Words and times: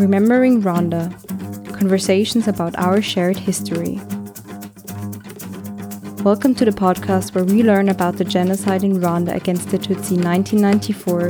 Remembering 0.00 0.62
Rwanda 0.62 1.12
Conversations 1.78 2.48
about 2.48 2.74
our 2.78 3.02
shared 3.02 3.36
history. 3.36 4.00
Welcome 6.24 6.54
to 6.54 6.64
the 6.64 6.72
podcast 6.74 7.34
where 7.34 7.44
we 7.44 7.62
learn 7.62 7.90
about 7.90 8.16
the 8.16 8.24
genocide 8.24 8.82
in 8.82 8.94
Rwanda 8.94 9.34
against 9.34 9.68
the 9.68 9.76
Tutsi 9.76 10.16
in 10.16 10.24
1994 10.24 11.26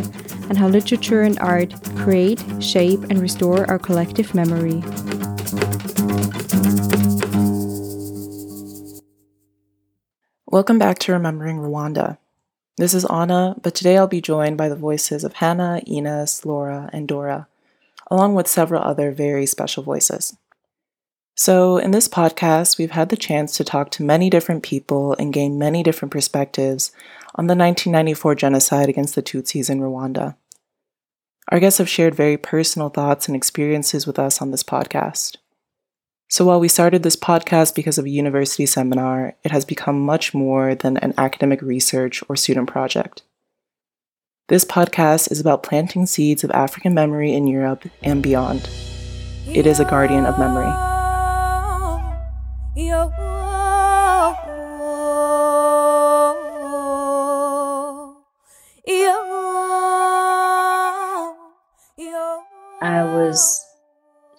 and 0.48 0.56
how 0.56 0.68
literature 0.68 1.22
and 1.22 1.36
art 1.40 1.74
create, 1.96 2.44
shape, 2.60 3.02
and 3.10 3.18
restore 3.18 3.68
our 3.68 3.80
collective 3.80 4.36
memory. 4.36 4.84
Welcome 10.46 10.78
back 10.78 11.00
to 11.00 11.12
Remembering 11.12 11.58
Rwanda. 11.58 12.18
This 12.76 12.94
is 12.94 13.04
Anna, 13.06 13.56
but 13.62 13.74
today 13.74 13.98
I'll 13.98 14.06
be 14.06 14.20
joined 14.20 14.56
by 14.56 14.68
the 14.68 14.76
voices 14.76 15.24
of 15.24 15.34
Hannah, 15.34 15.82
Ines, 15.88 16.46
Laura, 16.46 16.88
and 16.92 17.08
Dora, 17.08 17.48
along 18.10 18.34
with 18.34 18.48
several 18.48 18.82
other 18.82 19.12
very 19.12 19.46
special 19.46 19.82
voices. 19.82 20.36
So, 21.36 21.78
in 21.78 21.92
this 21.92 22.08
podcast, 22.08 22.76
we've 22.76 22.90
had 22.90 23.08
the 23.08 23.16
chance 23.16 23.56
to 23.56 23.64
talk 23.64 23.90
to 23.92 24.02
many 24.02 24.28
different 24.28 24.62
people 24.62 25.14
and 25.18 25.32
gain 25.32 25.58
many 25.58 25.82
different 25.82 26.12
perspectives 26.12 26.90
on 27.34 27.46
the 27.46 27.54
1994 27.54 28.34
genocide 28.34 28.88
against 28.88 29.14
the 29.14 29.22
Tutsis 29.22 29.70
in 29.70 29.80
Rwanda. 29.80 30.36
Our 31.48 31.58
guests 31.58 31.78
have 31.78 31.88
shared 31.88 32.14
very 32.14 32.36
personal 32.36 32.90
thoughts 32.90 33.26
and 33.26 33.36
experiences 33.36 34.06
with 34.06 34.18
us 34.18 34.42
on 34.42 34.50
this 34.50 34.62
podcast. 34.62 35.36
So 36.28 36.44
while 36.44 36.60
we 36.60 36.68
started 36.68 37.02
this 37.02 37.16
podcast 37.16 37.74
because 37.74 37.98
of 37.98 38.04
a 38.04 38.10
university 38.10 38.66
seminar, 38.66 39.34
it 39.42 39.50
has 39.50 39.64
become 39.64 40.00
much 40.00 40.32
more 40.32 40.76
than 40.76 40.96
an 40.98 41.12
academic 41.18 41.60
research 41.60 42.22
or 42.28 42.36
student 42.36 42.68
project. 42.68 43.22
This 44.50 44.64
podcast 44.64 45.30
is 45.30 45.38
about 45.38 45.62
planting 45.62 46.06
seeds 46.06 46.42
of 46.42 46.50
African 46.50 46.92
memory 46.92 47.32
in 47.32 47.46
Europe 47.46 47.84
and 48.02 48.20
beyond. 48.20 48.68
It 49.46 49.64
is 49.64 49.78
a 49.78 49.84
guardian 49.84 50.26
of 50.26 50.40
memory. 50.40 50.66
I 62.82 63.04
was 63.04 63.64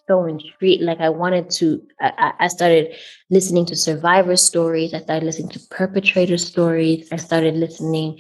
so 0.08 0.26
intrigued. 0.26 0.84
Like 0.84 1.00
I 1.00 1.08
wanted 1.08 1.50
to, 1.52 1.82
I, 2.02 2.34
I 2.38 2.48
started 2.50 2.94
listening 3.30 3.66
to 3.68 3.78
survivor 3.78 4.36
stories. 4.36 4.94
I 4.94 5.00
started 5.00 5.26
listening 5.26 5.52
to 5.52 5.60
perpetrator 5.70 6.38
stories. 6.38 7.08
I 7.14 7.16
started 7.16 7.56
listening 7.56 8.20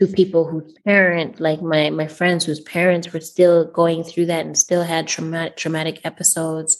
to 0.00 0.06
people 0.06 0.46
whose 0.46 0.72
parent, 0.84 1.40
like 1.40 1.60
my 1.62 1.90
my 1.90 2.06
friends 2.06 2.44
whose 2.44 2.60
parents 2.60 3.12
were 3.12 3.20
still 3.20 3.64
going 3.66 4.04
through 4.04 4.26
that 4.26 4.46
and 4.46 4.56
still 4.56 4.82
had 4.82 5.08
traumatic 5.08 5.56
traumatic 5.56 6.00
episodes. 6.04 6.78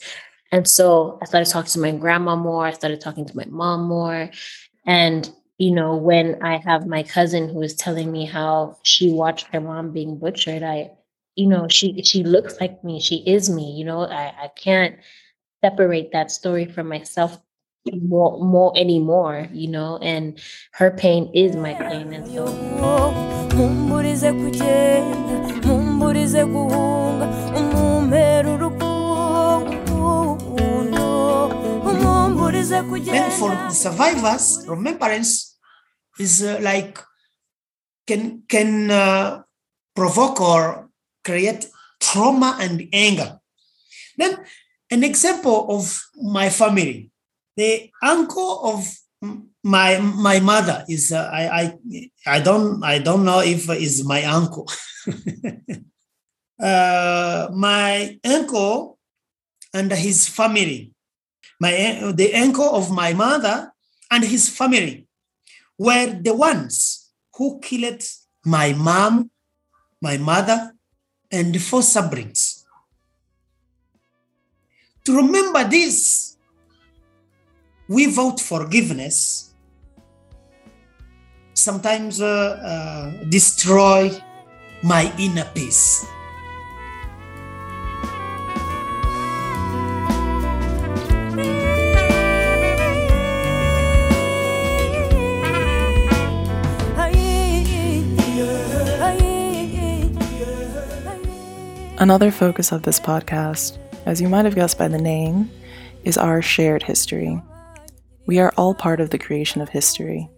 And 0.52 0.66
so 0.66 1.18
I 1.20 1.26
started 1.26 1.50
talking 1.50 1.70
to 1.72 1.80
my 1.80 1.92
grandma 1.92 2.36
more. 2.36 2.66
I 2.66 2.72
started 2.72 3.00
talking 3.00 3.26
to 3.26 3.36
my 3.36 3.44
mom 3.48 3.84
more. 3.88 4.30
And 4.86 5.30
you 5.58 5.72
know, 5.72 5.96
when 5.96 6.40
I 6.42 6.58
have 6.58 6.86
my 6.86 7.02
cousin 7.02 7.48
who 7.48 7.62
is 7.62 7.74
telling 7.74 8.12
me 8.12 8.24
how 8.24 8.78
she 8.84 9.10
watched 9.10 9.48
her 9.52 9.60
mom 9.60 9.92
being 9.92 10.18
butchered, 10.18 10.62
I 10.62 10.92
you 11.38 11.46
know 11.46 11.68
she 11.68 12.02
she 12.02 12.24
looks 12.24 12.60
like 12.60 12.82
me 12.82 12.98
she 13.00 13.18
is 13.18 13.48
me 13.48 13.70
you 13.70 13.84
know 13.84 14.00
i 14.00 14.34
i 14.42 14.50
can't 14.56 14.96
separate 15.64 16.10
that 16.12 16.32
story 16.32 16.66
from 16.66 16.88
myself 16.88 17.38
more 18.02 18.38
more 18.44 18.72
anymore 18.76 19.48
you 19.52 19.68
know 19.68 19.98
and 20.02 20.40
her 20.72 20.90
pain 20.90 21.30
is 21.34 21.56
my 21.56 21.74
pain 21.74 22.12
and 22.12 22.26
so 22.26 22.46
then 33.06 33.30
for 33.30 33.50
the 33.50 33.70
survivors 33.70 34.64
remembrance 34.68 35.56
is 36.18 36.42
uh, 36.42 36.58
like 36.60 36.98
can 38.06 38.42
can 38.48 38.90
uh, 38.90 39.42
provoke 39.94 40.40
or 40.40 40.88
create 41.24 41.66
trauma 42.00 42.56
and 42.60 42.88
anger. 42.92 43.38
Then, 44.16 44.38
an 44.90 45.04
example 45.04 45.66
of 45.68 46.02
my 46.16 46.48
family, 46.48 47.10
the 47.58 47.90
uncle 48.02 48.60
of 48.62 48.86
my 49.64 49.98
my 49.98 50.38
mother 50.38 50.84
is 50.88 51.10
uh, 51.10 51.28
I, 51.32 51.42
I 51.60 52.10
I 52.36 52.40
don't 52.40 52.84
I 52.84 53.00
don't 53.00 53.24
know 53.24 53.40
if 53.40 53.68
is 53.68 54.06
my 54.06 54.22
uncle. 54.22 54.70
uh, 56.62 57.48
my 57.52 58.16
uncle 58.24 58.98
and 59.74 59.90
his 59.90 60.28
family, 60.28 60.92
my 61.60 62.12
the 62.14 62.32
uncle 62.34 62.70
of 62.76 62.92
my 62.92 63.12
mother 63.12 63.72
and 64.08 64.22
his 64.22 64.48
family 64.48 65.08
were 65.76 66.14
the 66.14 66.34
ones 66.34 67.10
who 67.34 67.58
killed 67.58 68.04
my 68.44 68.72
mom, 68.72 69.30
my 70.00 70.16
mother, 70.16 70.74
and 71.30 71.60
four 71.60 71.82
siblings. 71.82 72.64
To 75.06 75.16
remember 75.16 75.64
this, 75.64 76.27
we 77.88 78.06
vote 78.06 78.38
forgiveness, 78.38 79.54
sometimes 81.54 82.20
uh, 82.20 82.26
uh, 82.26 83.24
destroy 83.30 84.12
my 84.82 85.12
inner 85.18 85.48
peace. 85.54 86.06
Another 102.00 102.30
focus 102.30 102.70
of 102.70 102.84
this 102.84 103.00
podcast, 103.00 103.76
as 104.06 104.20
you 104.20 104.28
might 104.28 104.44
have 104.44 104.54
guessed 104.54 104.78
by 104.78 104.86
the 104.86 104.98
name, 104.98 105.50
is 106.04 106.16
our 106.16 106.40
shared 106.40 106.84
history. 106.84 107.42
We 108.28 108.40
are 108.40 108.52
all 108.58 108.74
part 108.74 109.00
of 109.00 109.08
the 109.08 109.16
creation 109.16 109.62
of 109.62 109.70
history. 109.70 110.28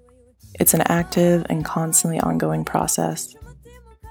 It's 0.61 0.75
an 0.75 0.83
active 0.83 1.45
and 1.51 1.65
constantly 1.65 2.21
ongoing 2.21 2.65
process. 2.65 3.35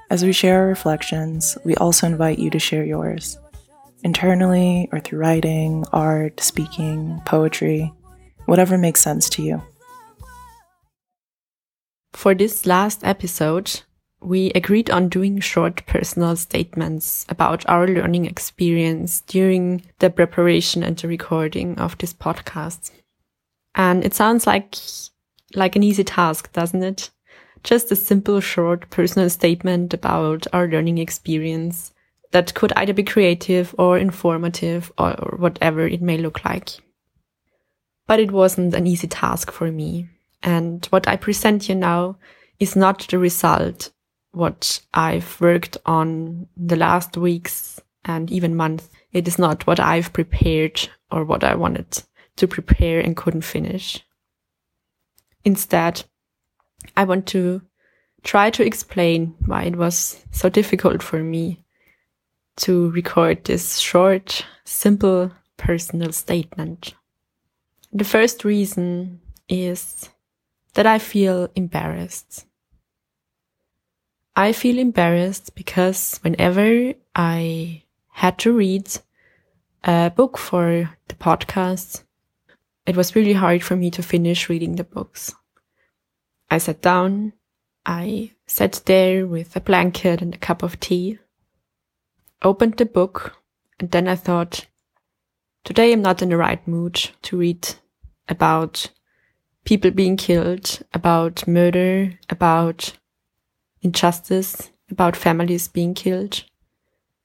As 0.10 0.22
we 0.22 0.34
share 0.34 0.64
our 0.64 0.68
reflections, 0.68 1.58
we 1.64 1.76
also 1.76 2.06
invite 2.06 2.40
you 2.40 2.50
to 2.50 2.60
share 2.60 2.84
yours, 2.84 3.40
internally 4.04 4.90
or 4.92 5.00
through 5.00 5.20
writing, 5.20 5.86
art, 5.94 6.42
speaking, 6.42 7.22
poetry, 7.26 7.94
whatever 8.48 8.78
makes 8.78 9.00
sense 9.00 9.30
to 9.30 9.44
you. 9.44 9.62
For 12.12 12.36
this 12.36 12.66
last 12.66 13.06
episode, 13.06 13.84
we 14.20 14.52
agreed 14.56 14.90
on 14.90 15.08
doing 15.08 15.40
short 15.40 15.86
personal 15.86 16.36
statements 16.36 17.26
about 17.30 17.64
our 17.70 17.88
learning 17.88 18.26
experience 18.26 19.22
during 19.22 19.84
the 20.00 20.10
preparation 20.10 20.84
and 20.84 20.98
the 20.98 21.08
recording 21.08 21.80
of 21.80 21.98
this 21.98 22.14
podcast. 22.14 22.92
And 23.80 24.04
it 24.04 24.14
sounds 24.14 24.46
like 24.46 24.76
like 25.56 25.78
an 25.78 25.84
easy 25.84 26.04
task, 26.04 26.52
doesn't 26.52 26.84
it? 26.84 27.10
Just 27.64 27.90
a 27.92 27.96
simple 27.96 28.42
short 28.42 28.90
personal 28.90 29.30
statement 29.30 29.94
about 29.94 30.46
our 30.52 30.68
learning 30.68 30.98
experience 30.98 31.94
that 32.32 32.54
could 32.54 32.74
either 32.76 32.94
be 32.94 33.04
creative 33.04 33.74
or 33.78 33.98
informative 33.98 34.92
or 34.98 35.14
whatever 35.40 35.88
it 35.88 36.02
may 36.02 36.18
look 36.18 36.44
like. 36.44 36.72
But 38.06 38.20
it 38.20 38.34
wasn't 38.34 38.76
an 38.76 38.86
easy 38.86 39.08
task 39.08 39.50
for 39.50 39.72
me. 39.72 40.10
And 40.44 40.86
what 40.88 41.08
I 41.08 41.16
present 41.16 41.70
you 41.70 41.76
now 41.76 42.18
is 42.60 42.76
not 42.76 43.08
the 43.08 43.18
result 43.18 43.92
what 44.32 44.82
I've 44.94 45.40
worked 45.40 45.78
on 45.86 46.48
the 46.58 46.76
last 46.76 47.16
weeks 47.16 47.80
and 48.04 48.30
even 48.30 48.58
months. 48.58 48.90
It 49.14 49.26
is 49.26 49.40
not 49.40 49.66
what 49.66 49.80
I've 49.80 50.12
prepared 50.12 50.90
or 51.10 51.24
what 51.24 51.46
I 51.46 51.56
wanted 51.56 52.04
to 52.40 52.48
prepare 52.48 53.00
and 53.00 53.16
couldn't 53.16 53.42
finish. 53.42 54.04
Instead, 55.46 56.04
I 56.98 57.04
want 57.04 57.28
to 57.28 57.62
try 58.24 58.50
to 58.50 58.66
explain 58.66 59.36
why 59.46 59.64
it 59.64 59.76
was 59.76 60.26
so 60.32 60.50
difficult 60.50 61.02
for 61.02 61.24
me 61.24 61.64
to 62.58 62.92
record 62.92 63.46
this 63.46 63.78
short, 63.78 64.46
simple 64.66 65.32
personal 65.58 66.12
statement. 66.12 66.94
The 67.92 68.04
first 68.04 68.44
reason 68.44 69.22
is 69.48 70.10
that 70.74 70.86
I 70.86 71.00
feel 71.00 71.50
embarrassed. 71.56 72.46
I 74.36 74.52
feel 74.54 74.78
embarrassed 74.78 75.56
because 75.56 76.20
whenever 76.22 76.94
I 77.16 77.84
had 78.10 78.38
to 78.40 78.54
read 78.54 78.90
a 79.84 80.12
book 80.16 80.38
for 80.38 80.90
the 81.08 81.16
podcast, 81.16 82.04
it 82.90 82.98
was 82.98 83.16
really 83.16 83.34
hard 83.34 83.62
for 83.62 83.76
me 83.76 83.92
to 83.92 84.02
finish 84.02 84.50
reading 84.50 84.76
the 84.76 84.84
books. 84.84 85.36
I 86.50 86.58
sat 86.58 86.82
down, 86.82 87.34
I 87.86 88.32
sat 88.48 88.82
there 88.88 89.28
with 89.28 89.56
a 89.56 89.62
blanket 89.62 90.24
and 90.24 90.34
a 90.34 90.40
cup 90.40 90.64
of 90.64 90.80
tea, 90.80 91.20
opened 92.42 92.78
the 92.78 92.88
book, 92.88 93.36
And 93.80 93.92
then 93.92 94.08
I 94.08 94.16
thought, 94.16 94.66
today 95.64 95.94
I'm 95.94 96.02
not 96.02 96.24
in 96.24 96.30
the 96.30 96.38
right 96.38 96.68
mood 96.68 97.12
to 97.22 97.38
read 97.38 97.76
about 98.28 98.90
people 99.66 99.92
being 99.92 100.18
killed, 100.18 100.82
about 100.92 101.48
murder, 101.48 102.18
about 102.28 102.98
injustice, 103.84 104.72
about 104.90 105.16
families 105.16 105.68
being 105.68 105.94
killed. 105.94 106.44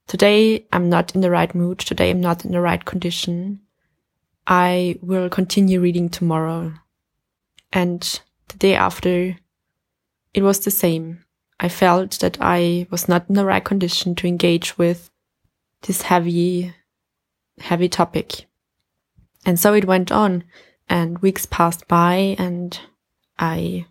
Today 0.08 0.66
I'm 0.74 0.90
not 0.90 1.14
in 1.14 1.22
the 1.22 1.30
right 1.30 1.54
mood. 1.54 1.78
Today 1.78 2.10
I'm 2.10 2.20
not 2.20 2.44
in 2.44 2.52
the 2.52 2.60
right 2.60 2.84
condition. 2.84 3.60
I 4.46 4.98
will 5.00 5.28
continue 5.28 5.80
reading 5.80 6.08
tomorrow. 6.08 6.74
And 7.72 8.20
the 8.48 8.56
day 8.58 8.74
after, 8.74 9.36
it 10.32 10.42
was 10.42 10.60
the 10.60 10.70
same. 10.70 11.24
I 11.60 11.68
felt 11.68 12.18
that 12.20 12.38
I 12.40 12.86
was 12.90 13.08
not 13.08 13.26
in 13.28 13.36
the 13.36 13.44
right 13.44 13.64
condition 13.64 14.14
to 14.16 14.26
engage 14.26 14.76
with 14.76 15.10
this 15.82 16.02
heavy, 16.02 16.74
heavy 17.58 17.88
topic. 17.88 18.46
And 19.46 19.58
so 19.58 19.72
it 19.74 19.86
went 19.86 20.10
on 20.10 20.44
and 20.88 21.18
weeks 21.18 21.46
passed 21.46 21.86
by 21.88 22.36
and 22.38 22.78
I 23.38 23.86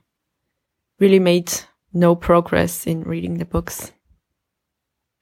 really 0.99 1.19
made 1.19 1.51
no 1.93 2.15
progress 2.15 2.85
in 2.87 3.03
reading 3.03 3.37
the 3.37 3.45
books. 3.45 3.91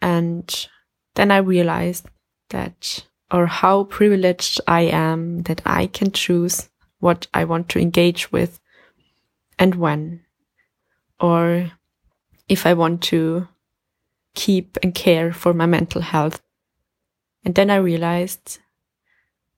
And 0.01 0.67
then 1.15 1.31
I 1.31 1.37
realized 1.37 2.07
that 2.49 3.05
or 3.31 3.45
how 3.47 3.85
privileged 3.85 4.59
I 4.67 4.81
am 4.81 5.43
that 5.43 5.61
I 5.65 5.87
can 5.87 6.11
choose 6.11 6.69
what 6.99 7.27
I 7.33 7.45
want 7.45 7.69
to 7.69 7.79
engage 7.79 8.31
with 8.31 8.59
and 9.57 9.75
when, 9.75 10.21
or 11.19 11.71
if 12.49 12.65
I 12.65 12.73
want 12.73 13.01
to 13.03 13.47
keep 14.33 14.77
and 14.83 14.93
care 14.93 15.31
for 15.31 15.53
my 15.53 15.65
mental 15.65 16.01
health. 16.01 16.41
And 17.43 17.55
then 17.55 17.69
I 17.69 17.75
realized 17.75 18.59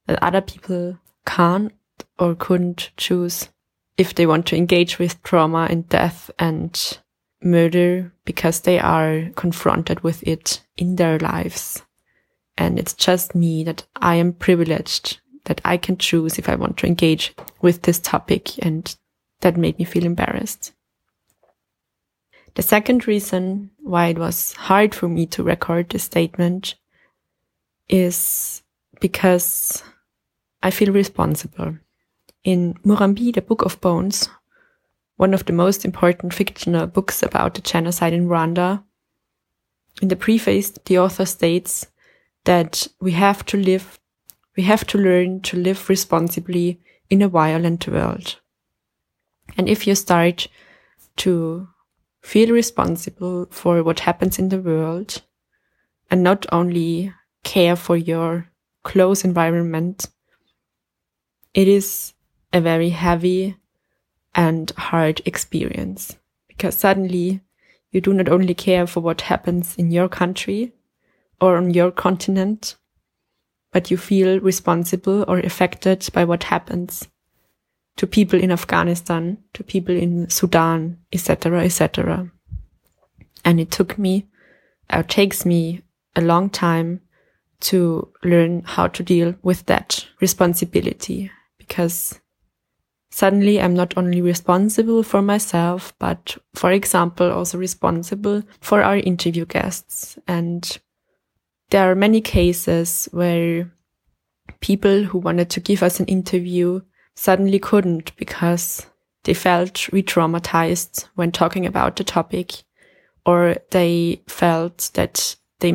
that 0.08 0.22
other 0.22 0.42
people 0.42 1.00
can't 1.26 1.74
or 2.20 2.36
couldn't 2.36 2.92
choose 2.98 3.50
if 3.98 4.16
they 4.16 4.26
want 4.26 4.46
to 4.48 4.56
engage 4.56 5.00
with 5.00 5.22
trauma 5.24 5.68
and 5.70 5.88
death 5.90 6.30
and 6.40 6.98
murder 7.42 8.12
because 8.26 8.62
they 8.62 8.80
are 8.80 9.30
confronted 9.36 10.02
with 10.02 10.26
it 10.28 10.62
in 10.78 10.96
their 10.96 11.20
lives. 11.20 11.84
And 12.58 12.78
it's 12.78 12.94
just 12.94 13.36
me 13.36 13.64
that 13.64 13.86
I 13.96 14.16
am 14.16 14.34
privileged 14.34 15.20
that 15.46 15.60
I 15.66 15.78
can 15.78 15.98
choose 15.98 16.38
if 16.38 16.48
I 16.48 16.56
want 16.56 16.78
to 16.78 16.88
engage 16.88 17.36
with 17.62 17.82
this 17.82 18.00
topic. 18.00 18.64
And 18.64 18.96
that 19.42 19.58
made 19.58 19.78
me 19.78 19.86
feel 19.86 20.06
embarrassed. 20.06 20.72
The 22.56 22.62
second 22.62 23.08
reason 23.08 23.72
why 23.80 24.08
it 24.08 24.20
was 24.20 24.54
hard 24.54 24.94
for 24.94 25.10
me 25.10 25.26
to 25.28 25.44
record 25.44 25.90
this 25.90 26.04
statement 26.04 26.76
is 27.90 28.62
because 29.02 29.84
I 30.62 30.70
feel 30.72 30.94
responsible. 30.94 31.78
In 32.44 32.76
Murambi, 32.86 33.34
the 33.34 33.42
Book 33.42 33.64
of 33.64 33.82
Bones, 33.82 34.30
one 35.18 35.34
of 35.34 35.46
the 35.46 35.54
most 35.54 35.84
important 35.84 36.34
fictional 36.34 36.88
books 36.88 37.24
about 37.24 37.56
the 37.56 37.62
genocide 37.62 38.14
in 38.14 38.28
Rwanda, 38.28 38.84
in 40.02 40.08
the 40.08 40.16
preface, 40.16 40.72
the 40.86 41.00
author 41.00 41.26
states 41.26 41.88
that 42.46 42.88
we 43.00 43.12
have 43.12 43.46
to 43.48 43.58
live, 43.58 44.00
we 44.56 44.64
have 44.64 44.86
to 44.88 44.98
learn 44.98 45.42
to 45.42 45.58
live 45.58 45.90
responsibly 45.90 46.80
in 47.10 47.22
a 47.22 47.28
violent 47.28 47.88
world. 47.88 48.40
And 49.58 49.70
if 49.70 49.88
you 49.88 49.96
start 49.96 50.48
to 51.18 51.68
feel 52.22 52.52
responsible 52.54 53.48
for 53.52 53.84
what 53.84 54.02
happens 54.02 54.40
in 54.40 54.50
the 54.50 54.60
world 54.60 55.22
and 56.10 56.24
not 56.24 56.46
only 56.52 57.14
care 57.44 57.76
for 57.76 57.98
your 57.98 58.50
close 58.84 59.24
environment, 59.24 60.08
it 61.54 61.68
is 61.68 62.14
a 62.52 62.62
very 62.62 62.90
heavy 62.90 63.58
and 64.36 64.72
hard 64.72 65.22
experience 65.26 66.18
because 66.48 66.78
suddenly 66.78 67.42
you 67.92 68.02
do 68.02 68.14
not 68.14 68.30
only 68.30 68.54
care 68.54 68.88
for 68.88 69.02
what 69.02 69.22
happens 69.22 69.76
in 69.78 69.92
your 69.92 70.10
country, 70.10 70.74
or 71.44 71.58
on 71.58 71.74
your 71.74 71.92
continent, 71.92 72.78
but 73.74 73.92
you 73.92 73.98
feel 73.98 74.40
responsible 74.40 75.26
or 75.28 75.40
affected 75.40 76.08
by 76.14 76.24
what 76.24 76.44
happens 76.44 77.10
to 77.98 78.08
people 78.08 78.40
in 78.40 78.50
Afghanistan, 78.50 79.38
to 79.52 79.62
people 79.62 79.94
in 79.94 80.30
Sudan, 80.30 81.00
etc., 81.12 81.66
etc. 81.66 82.32
And 83.44 83.60
it 83.60 83.72
took 83.72 83.98
me, 83.98 84.26
or 84.92 85.04
takes 85.04 85.46
me 85.46 85.82
a 86.16 86.22
long 86.22 86.50
time 86.50 87.02
to 87.60 88.08
learn 88.24 88.62
how 88.64 88.88
to 88.88 89.04
deal 89.04 89.36
with 89.42 89.66
that 89.66 90.08
responsibility 90.22 91.30
because 91.58 92.22
suddenly 93.12 93.60
I'm 93.60 93.74
not 93.74 93.98
only 93.98 94.22
responsible 94.22 95.04
for 95.04 95.22
myself, 95.22 95.94
but 96.00 96.38
for 96.56 96.72
example, 96.72 97.30
also 97.30 97.58
responsible 97.58 98.44
for 98.62 98.82
our 98.82 98.96
interview 98.96 99.46
guests 99.46 100.18
and 100.26 100.80
there 101.70 101.90
are 101.90 101.96
many 101.96 102.22
cases 102.22 103.08
where 103.12 103.72
people 104.60 105.04
who 105.04 105.18
wanted 105.18 105.50
to 105.52 105.60
give 105.60 105.84
us 105.84 106.00
an 106.00 106.06
interview 106.06 106.82
suddenly 107.16 107.60
couldn't 107.60 108.16
because 108.16 108.86
they 109.24 109.34
felt 109.34 109.88
re-traumatized 109.90 111.08
when 111.16 111.32
talking 111.32 111.66
about 111.66 111.96
the 111.96 112.04
topic 112.04 112.64
or 113.26 113.56
they 113.72 114.22
felt 114.28 114.90
that 114.94 115.36
they 115.60 115.72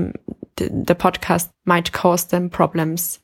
the, 0.57 0.69
the 0.87 0.95
podcast 0.95 1.51
might 1.65 1.93
cause 1.93 2.25
them 2.27 2.51
problems 2.51 3.21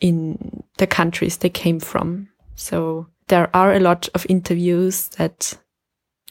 in 0.00 0.62
the 0.78 0.86
countries 0.86 1.36
they 1.38 1.48
came 1.48 1.80
from. 1.80 2.28
So 2.56 3.06
there 3.28 3.48
are 3.54 3.72
a 3.72 3.80
lot 3.80 4.08
of 4.14 4.26
interviews 4.28 5.08
that 5.16 5.56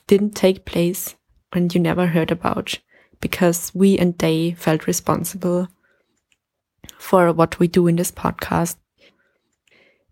didn't 0.08 0.36
take 0.36 0.66
place 0.66 1.16
and 1.54 1.74
you 1.74 1.80
never 1.80 2.08
heard 2.08 2.32
about 2.32 2.78
because 3.24 3.72
we 3.74 3.98
and 3.98 4.18
they 4.18 4.52
felt 4.52 4.86
responsible 4.86 5.70
for 6.98 7.32
what 7.32 7.58
we 7.58 7.70
do 7.70 7.88
in 7.88 7.96
this 7.96 8.12
podcast. 8.12 8.76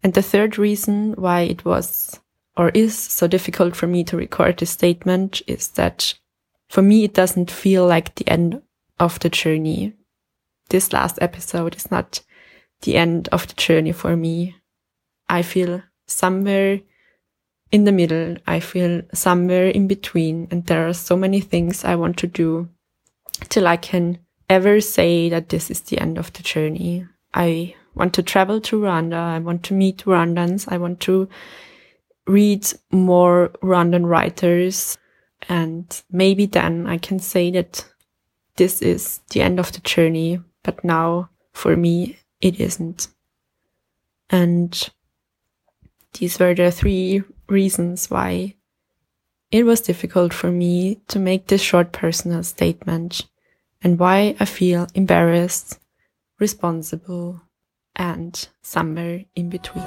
And 0.01 0.13
the 0.13 0.21
third 0.21 0.57
reason 0.57 1.13
why 1.17 1.41
it 1.41 1.65
was 1.65 2.21
or 2.55 2.69
is 2.69 2.97
so 2.97 3.27
difficult 3.27 3.75
for 3.75 3.85
me 3.85 4.05
to 4.05 4.15
record 4.15 4.57
this 4.57 4.69
statement 4.69 5.41
is 5.45 5.67
that 5.71 6.13
for 6.69 6.81
me, 6.81 7.03
it 7.03 7.13
doesn't 7.13 7.51
feel 7.51 7.85
like 7.85 8.15
the 8.15 8.29
end 8.29 8.61
of 8.97 9.19
the 9.19 9.29
journey. 9.29 9.93
This 10.69 10.93
last 10.93 11.19
episode 11.21 11.75
is 11.75 11.91
not 11.91 12.21
the 12.83 12.95
end 12.95 13.27
of 13.33 13.45
the 13.45 13.55
journey 13.55 13.91
for 13.91 14.15
me. 14.15 14.55
I 15.27 15.41
feel 15.41 15.83
somewhere 16.07 16.79
in 17.73 17.83
the 17.83 17.91
middle. 17.91 18.37
I 18.47 18.61
feel 18.61 19.01
somewhere 19.13 19.67
in 19.67 19.87
between. 19.87 20.47
And 20.49 20.65
there 20.65 20.87
are 20.87 20.93
so 20.93 21.17
many 21.17 21.41
things 21.41 21.83
I 21.83 21.95
want 21.95 22.15
to 22.19 22.27
do 22.27 22.69
till 23.49 23.67
I 23.67 23.77
can 23.77 24.19
ever 24.49 24.81
say 24.81 25.29
that 25.29 25.49
this 25.49 25.71
is 25.71 25.81
the 25.81 25.99
end 25.99 26.17
of 26.17 26.33
the 26.33 26.43
journey. 26.43 27.05
I 27.33 27.75
want 27.95 28.13
to 28.15 28.23
travel 28.23 28.59
to 28.61 28.81
Rwanda. 28.81 29.15
I 29.15 29.39
want 29.39 29.63
to 29.63 29.73
meet 29.73 30.05
Rwandans. 30.05 30.71
I 30.71 30.77
want 30.77 30.99
to 31.01 31.29
read 32.27 32.65
more 32.91 33.49
Rwandan 33.61 34.05
writers. 34.05 34.97
And 35.49 36.01
maybe 36.11 36.45
then 36.45 36.87
I 36.87 36.97
can 36.97 37.19
say 37.19 37.51
that 37.51 37.85
this 38.57 38.81
is 38.81 39.21
the 39.31 39.41
end 39.41 39.59
of 39.59 39.71
the 39.71 39.81
journey. 39.81 40.41
But 40.63 40.83
now 40.83 41.29
for 41.53 41.75
me, 41.75 42.19
it 42.41 42.59
isn't. 42.59 43.07
And 44.29 44.89
these 46.13 46.39
were 46.39 46.53
the 46.53 46.71
three 46.71 47.23
reasons 47.47 48.09
why 48.09 48.55
it 49.51 49.65
was 49.65 49.81
difficult 49.81 50.33
for 50.33 50.49
me 50.49 51.01
to 51.09 51.19
make 51.19 51.47
this 51.47 51.61
short 51.61 51.91
personal 51.91 52.43
statement 52.43 53.27
and 53.83 53.99
why 53.99 54.35
I 54.39 54.45
feel 54.45 54.87
embarrassed, 54.95 55.79
responsible, 56.39 57.41
and 57.95 58.47
somewhere 58.61 59.25
in 59.35 59.49
between. 59.49 59.83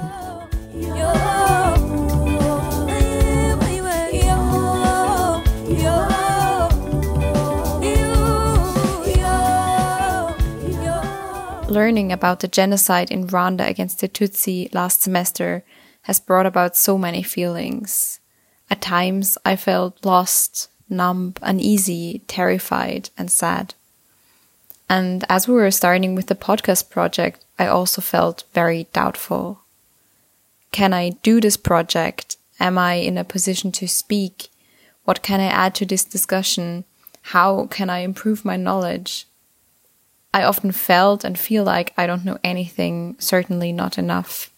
Learning 11.67 12.11
about 12.11 12.39
the 12.39 12.47
genocide 12.47 13.11
in 13.11 13.27
Rwanda 13.27 13.67
against 13.67 13.99
the 13.99 14.07
Tutsi 14.07 14.73
last 14.73 15.01
semester 15.01 15.65
has 16.03 16.19
brought 16.19 16.45
about 16.45 16.77
so 16.77 16.97
many 16.97 17.23
feelings. 17.23 18.19
At 18.69 18.81
times, 18.81 19.37
I 19.45 19.55
felt 19.55 20.05
lost, 20.05 20.69
numb, 20.89 21.35
uneasy, 21.41 22.21
terrified, 22.27 23.09
and 23.17 23.31
sad. 23.31 23.73
And 24.89 25.23
as 25.29 25.47
we 25.47 25.55
were 25.55 25.71
starting 25.71 26.15
with 26.15 26.27
the 26.27 26.35
podcast 26.35 26.89
project, 26.89 27.43
I 27.57 27.67
also 27.67 28.01
felt 28.01 28.43
very 28.53 28.87
doubtful. 28.93 29.61
Can 30.71 30.93
I 30.93 31.11
do 31.23 31.39
this 31.39 31.57
project? 31.57 32.37
Am 32.59 32.77
I 32.77 32.95
in 32.95 33.17
a 33.17 33.23
position 33.23 33.71
to 33.73 33.87
speak? 33.87 34.49
What 35.03 35.21
can 35.21 35.39
I 35.39 35.45
add 35.45 35.75
to 35.75 35.85
this 35.85 36.03
discussion? 36.03 36.85
How 37.21 37.67
can 37.67 37.89
I 37.89 37.99
improve 37.99 38.45
my 38.45 38.57
knowledge? 38.57 39.25
I 40.33 40.43
often 40.43 40.71
felt 40.71 41.23
and 41.23 41.39
feel 41.39 41.63
like 41.63 41.93
I 41.97 42.05
don't 42.05 42.25
know 42.25 42.37
anything, 42.43 43.15
certainly 43.19 43.71
not 43.71 43.97
enough. 43.97 44.51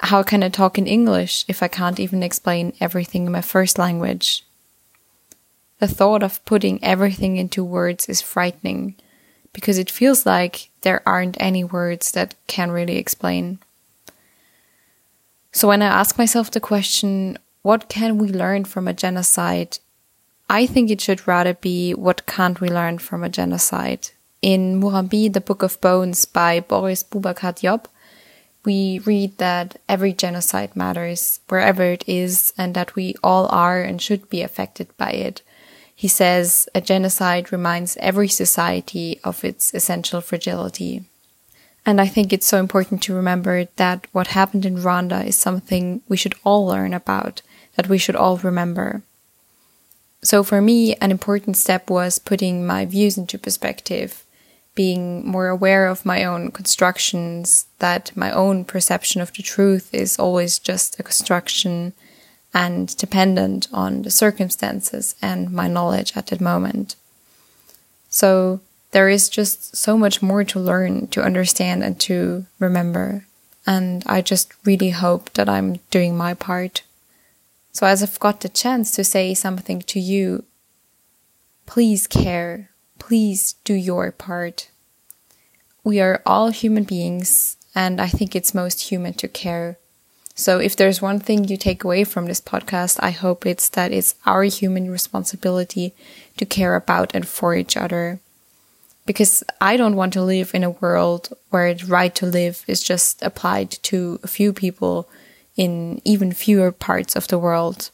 How 0.00 0.22
can 0.22 0.42
I 0.42 0.48
talk 0.48 0.78
in 0.78 0.86
English 0.86 1.44
if 1.48 1.62
I 1.62 1.68
can't 1.68 1.98
even 1.98 2.22
explain 2.22 2.74
everything 2.80 3.26
in 3.26 3.32
my 3.32 3.40
first 3.40 3.78
language? 3.78 4.44
The 5.78 5.88
thought 5.88 6.22
of 6.22 6.44
putting 6.44 6.82
everything 6.82 7.36
into 7.36 7.64
words 7.64 8.08
is 8.08 8.22
frightening 8.22 8.94
because 9.52 9.78
it 9.78 9.90
feels 9.90 10.26
like 10.26 10.70
there 10.82 11.02
aren't 11.06 11.36
any 11.40 11.64
words 11.64 12.12
that 12.12 12.34
can 12.46 12.70
really 12.70 12.98
explain. 12.98 13.58
So 15.52 15.68
when 15.68 15.80
I 15.80 15.86
ask 15.86 16.18
myself 16.18 16.50
the 16.50 16.60
question, 16.60 17.38
what 17.62 17.88
can 17.88 18.18
we 18.18 18.28
learn 18.28 18.66
from 18.66 18.86
a 18.86 18.92
genocide? 18.92 19.78
I 20.48 20.66
think 20.66 20.90
it 20.90 21.00
should 21.00 21.26
rather 21.26 21.54
be 21.54 21.92
what 21.92 22.26
can't 22.26 22.60
we 22.60 22.68
learn 22.68 22.98
from 22.98 23.24
a 23.24 23.30
genocide? 23.30 24.10
In 24.42 24.80
Murambi, 24.80 25.32
the 25.32 25.40
Book 25.40 25.62
of 25.62 25.80
Bones 25.80 26.26
by 26.26 26.60
Boris 26.60 27.02
Boubacar 27.02 27.54
Diop, 27.56 27.86
we 28.66 28.98
read 28.98 29.38
that 29.38 29.80
every 29.88 30.12
genocide 30.12 30.76
matters 30.76 31.40
wherever 31.48 31.84
it 31.84 32.04
is 32.06 32.52
and 32.58 32.74
that 32.74 32.94
we 32.94 33.14
all 33.22 33.46
are 33.50 33.80
and 33.80 34.02
should 34.02 34.28
be 34.28 34.42
affected 34.42 34.94
by 34.98 35.12
it. 35.12 35.40
He 35.94 36.08
says 36.08 36.68
a 36.74 36.82
genocide 36.82 37.50
reminds 37.50 37.96
every 37.96 38.28
society 38.28 39.18
of 39.24 39.42
its 39.44 39.72
essential 39.72 40.20
fragility. 40.20 41.04
And 41.86 42.00
I 42.00 42.06
think 42.08 42.32
it's 42.32 42.46
so 42.46 42.58
important 42.58 43.02
to 43.04 43.14
remember 43.14 43.66
that 43.76 44.08
what 44.12 44.26
happened 44.26 44.66
in 44.66 44.76
Rwanda 44.76 45.24
is 45.24 45.36
something 45.36 46.02
we 46.08 46.18
should 46.18 46.34
all 46.44 46.66
learn 46.66 46.92
about, 46.92 47.40
that 47.76 47.88
we 47.88 47.96
should 47.96 48.16
all 48.16 48.36
remember. 48.36 49.02
So 50.22 50.42
for 50.42 50.60
me, 50.60 50.96
an 50.96 51.12
important 51.12 51.56
step 51.56 51.88
was 51.88 52.18
putting 52.18 52.66
my 52.66 52.84
views 52.84 53.16
into 53.16 53.38
perspective, 53.38 54.25
being 54.76 55.26
more 55.26 55.48
aware 55.48 55.88
of 55.88 56.06
my 56.06 56.22
own 56.22 56.52
constructions, 56.52 57.66
that 57.80 58.16
my 58.16 58.30
own 58.30 58.64
perception 58.64 59.20
of 59.20 59.32
the 59.32 59.42
truth 59.42 59.92
is 59.92 60.20
always 60.20 60.60
just 60.60 61.00
a 61.00 61.02
construction 61.02 61.92
and 62.54 62.96
dependent 62.96 63.66
on 63.72 64.02
the 64.02 64.10
circumstances 64.10 65.16
and 65.20 65.50
my 65.50 65.66
knowledge 65.66 66.16
at 66.16 66.28
that 66.28 66.40
moment. 66.40 66.94
So 68.08 68.60
there 68.92 69.08
is 69.08 69.28
just 69.28 69.76
so 69.76 69.98
much 69.98 70.22
more 70.22 70.44
to 70.44 70.60
learn, 70.60 71.08
to 71.08 71.22
understand, 71.22 71.82
and 71.82 71.98
to 72.00 72.46
remember. 72.58 73.26
And 73.66 74.02
I 74.06 74.22
just 74.22 74.52
really 74.64 74.90
hope 74.90 75.32
that 75.34 75.48
I'm 75.48 75.80
doing 75.90 76.16
my 76.16 76.34
part. 76.34 76.82
So, 77.72 77.86
as 77.86 78.02
I've 78.02 78.18
got 78.20 78.40
the 78.40 78.48
chance 78.48 78.90
to 78.92 79.04
say 79.04 79.34
something 79.34 79.82
to 79.82 80.00
you, 80.00 80.44
please 81.66 82.06
care. 82.06 82.70
Please 82.98 83.54
do 83.64 83.74
your 83.74 84.10
part. 84.12 84.70
We 85.84 86.00
are 86.00 86.22
all 86.26 86.48
human 86.50 86.84
beings, 86.84 87.56
and 87.74 88.00
I 88.00 88.08
think 88.08 88.34
it's 88.34 88.54
most 88.54 88.90
human 88.90 89.14
to 89.14 89.28
care. 89.28 89.78
So, 90.34 90.58
if 90.58 90.76
there's 90.76 91.00
one 91.00 91.20
thing 91.20 91.44
you 91.44 91.56
take 91.56 91.82
away 91.82 92.04
from 92.04 92.26
this 92.26 92.40
podcast, 92.40 92.98
I 93.00 93.10
hope 93.10 93.46
it's 93.46 93.68
that 93.70 93.92
it's 93.92 94.16
our 94.26 94.42
human 94.42 94.90
responsibility 94.90 95.94
to 96.36 96.44
care 96.44 96.76
about 96.76 97.14
and 97.14 97.26
for 97.26 97.54
each 97.54 97.76
other 97.76 98.20
because 99.06 99.44
I 99.60 99.76
don't 99.76 99.96
want 99.96 100.12
to 100.14 100.22
live 100.22 100.52
in 100.52 100.64
a 100.64 100.70
world 100.70 101.32
where 101.50 101.72
the 101.72 101.86
right 101.86 102.14
to 102.16 102.26
live 102.26 102.64
is 102.66 102.82
just 102.82 103.22
applied 103.22 103.70
to 103.84 104.18
a 104.22 104.28
few 104.28 104.52
people 104.52 105.08
in 105.56 106.02
even 106.04 106.32
fewer 106.32 106.72
parts 106.72 107.16
of 107.16 107.28
the 107.28 107.38
world. 107.38 107.90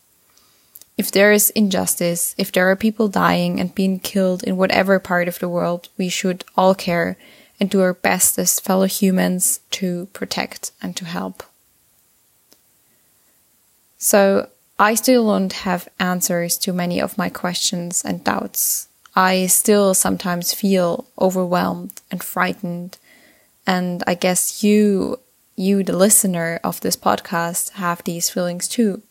If 0.98 1.10
there 1.10 1.32
is 1.32 1.50
injustice, 1.50 2.34
if 2.36 2.52
there 2.52 2.70
are 2.70 2.76
people 2.76 3.08
dying 3.08 3.58
and 3.58 3.74
being 3.74 3.98
killed 3.98 4.42
in 4.44 4.56
whatever 4.56 4.98
part 4.98 5.28
of 5.28 5.38
the 5.38 5.48
world, 5.48 5.88
we 5.96 6.08
should 6.08 6.44
all 6.56 6.74
care 6.74 7.16
and 7.58 7.70
do 7.70 7.80
our 7.80 7.94
best 7.94 8.38
as 8.38 8.60
fellow 8.60 8.86
humans 8.86 9.60
to 9.70 10.06
protect 10.12 10.72
and 10.82 10.96
to 10.96 11.04
help. 11.04 11.42
So, 13.98 14.48
I 14.78 14.94
still 14.94 15.28
don't 15.28 15.52
have 15.52 15.88
answers 16.00 16.58
to 16.58 16.72
many 16.72 17.00
of 17.00 17.16
my 17.16 17.28
questions 17.28 18.04
and 18.04 18.24
doubts 18.24 18.88
I 19.14 19.46
still 19.46 19.92
sometimes 19.94 20.54
feel 20.54 21.06
overwhelmed 21.20 22.00
and 22.10 22.22
frightened. 22.22 22.96
And 23.66 24.02
I 24.06 24.14
guess 24.14 24.64
you, 24.64 25.20
you, 25.54 25.82
the 25.82 25.96
listener 25.96 26.60
of 26.64 26.80
this 26.80 26.96
podcast, 26.96 27.72
have 27.72 28.02
these 28.04 28.30
feelings 28.30 28.68
too. 28.68 29.02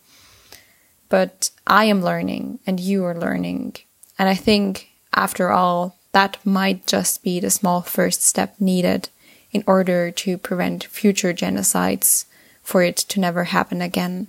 But 1.12 1.52
I 1.68 1.86
am 1.86 2.02
learning 2.02 2.60
and 2.66 2.80
you 2.80 3.04
are 3.04 3.14
learning. 3.14 3.76
And 4.18 4.30
I 4.30 4.36
think, 4.36 4.88
after 5.14 5.52
all, 5.52 5.98
that 6.14 6.38
might 6.46 6.88
just 6.88 7.22
be 7.22 7.40
the 7.42 7.50
small 7.50 7.82
first 7.82 8.24
step 8.24 8.56
needed 8.60 9.10
in 9.52 9.62
order 9.68 10.10
to 10.10 10.38
prevent 10.38 10.86
future 10.86 11.34
genocides 11.34 12.26
for 12.64 12.82
it 12.82 12.96
to 12.96 13.20
never 13.20 13.44
happen 13.44 13.82
again. 13.82 14.28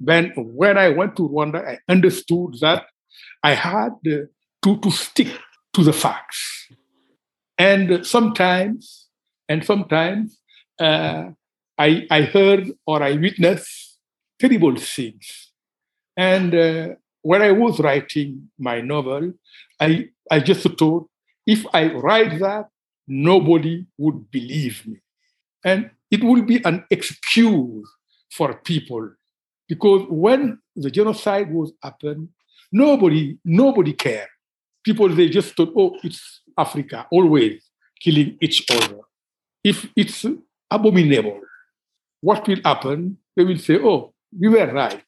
When, 0.00 0.32
when 0.36 0.78
I 0.78 0.88
went 0.88 1.16
to 1.16 1.28
Rwanda, 1.28 1.60
I 1.68 1.78
understood 1.86 2.56
that 2.62 2.86
I 3.42 3.52
had 3.52 3.90
to, 4.04 4.28
to 4.62 4.90
stick 4.90 5.28
to 5.74 5.84
the 5.84 5.92
facts. 5.92 6.66
And 7.58 8.06
sometimes, 8.06 9.08
and 9.50 9.62
sometimes, 9.62 10.38
uh, 10.80 11.32
I, 11.76 12.06
I 12.10 12.22
heard 12.22 12.70
or 12.86 13.02
I 13.02 13.12
witnessed 13.12 13.98
terrible 14.40 14.76
things. 14.76 15.50
And 16.16 16.54
uh, 16.54 16.88
when 17.22 17.42
I 17.42 17.52
was 17.52 17.80
writing 17.80 18.50
my 18.58 18.80
novel, 18.80 19.32
I, 19.80 20.08
I 20.30 20.40
just 20.40 20.66
thought 20.78 21.08
if 21.46 21.66
I 21.74 21.92
write 21.92 22.38
that, 22.40 22.68
nobody 23.06 23.86
would 23.98 24.30
believe 24.30 24.86
me. 24.86 25.00
And 25.64 25.90
it 26.10 26.22
will 26.22 26.42
be 26.42 26.62
an 26.64 26.84
excuse 26.90 27.88
for 28.30 28.54
people 28.54 29.10
because 29.68 30.06
when 30.08 30.58
the 30.76 30.90
genocide 30.90 31.52
was 31.52 31.72
happened, 31.82 32.28
nobody, 32.72 33.38
nobody 33.44 33.92
cared 33.92 34.28
people 34.84 35.08
they 35.08 35.28
just 35.28 35.56
thought, 35.56 35.72
oh, 35.76 35.96
it's 36.04 36.42
Africa, 36.56 37.06
always 37.10 37.62
killing 38.00 38.36
each 38.40 38.64
other. 38.70 38.98
If 39.64 39.88
it's 39.96 40.24
abominable, 40.70 41.40
what 42.20 42.46
will 42.46 42.60
happen? 42.64 43.16
They 43.34 43.44
will 43.44 43.58
say, 43.58 43.78
oh, 43.82 44.12
we 44.38 44.48
were 44.48 44.72
right 44.72 45.02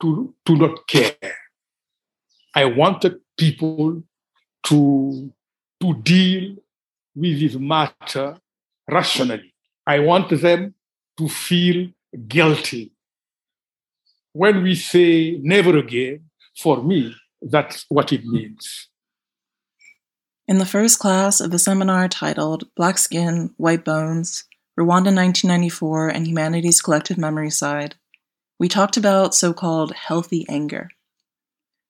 to, 0.00 0.34
to 0.46 0.56
not 0.56 0.86
care. 0.86 1.16
I 2.54 2.66
wanted 2.66 3.20
people 3.36 4.02
to, 4.66 5.32
to 5.80 5.94
deal 6.02 6.56
with 7.14 7.40
this 7.40 7.54
matter 7.54 8.36
rationally. 8.90 9.52
I 9.86 9.98
want 10.00 10.30
them 10.40 10.74
to 11.18 11.28
feel 11.28 11.90
guilty. 12.28 12.92
When 14.32 14.62
we 14.62 14.74
say 14.74 15.38
never 15.42 15.76
again, 15.78 16.30
for 16.56 16.82
me, 16.82 17.14
that's 17.40 17.84
what 17.88 18.12
it 18.12 18.24
means. 18.24 18.88
In 20.46 20.58
the 20.58 20.66
first 20.66 20.98
class 20.98 21.40
of 21.40 21.50
the 21.50 21.58
seminar 21.58 22.08
titled 22.08 22.68
Black 22.76 22.98
Skin, 22.98 23.54
White 23.56 23.84
Bones 23.84 24.44
Rwanda 24.78 25.14
1994 25.14 26.08
and 26.08 26.26
Humanity's 26.26 26.82
Collective 26.82 27.16
Memoricide, 27.16 27.92
we 28.58 28.68
talked 28.68 28.96
about 28.96 29.34
so 29.34 29.52
called 29.52 29.92
healthy 29.92 30.46
anger. 30.48 30.90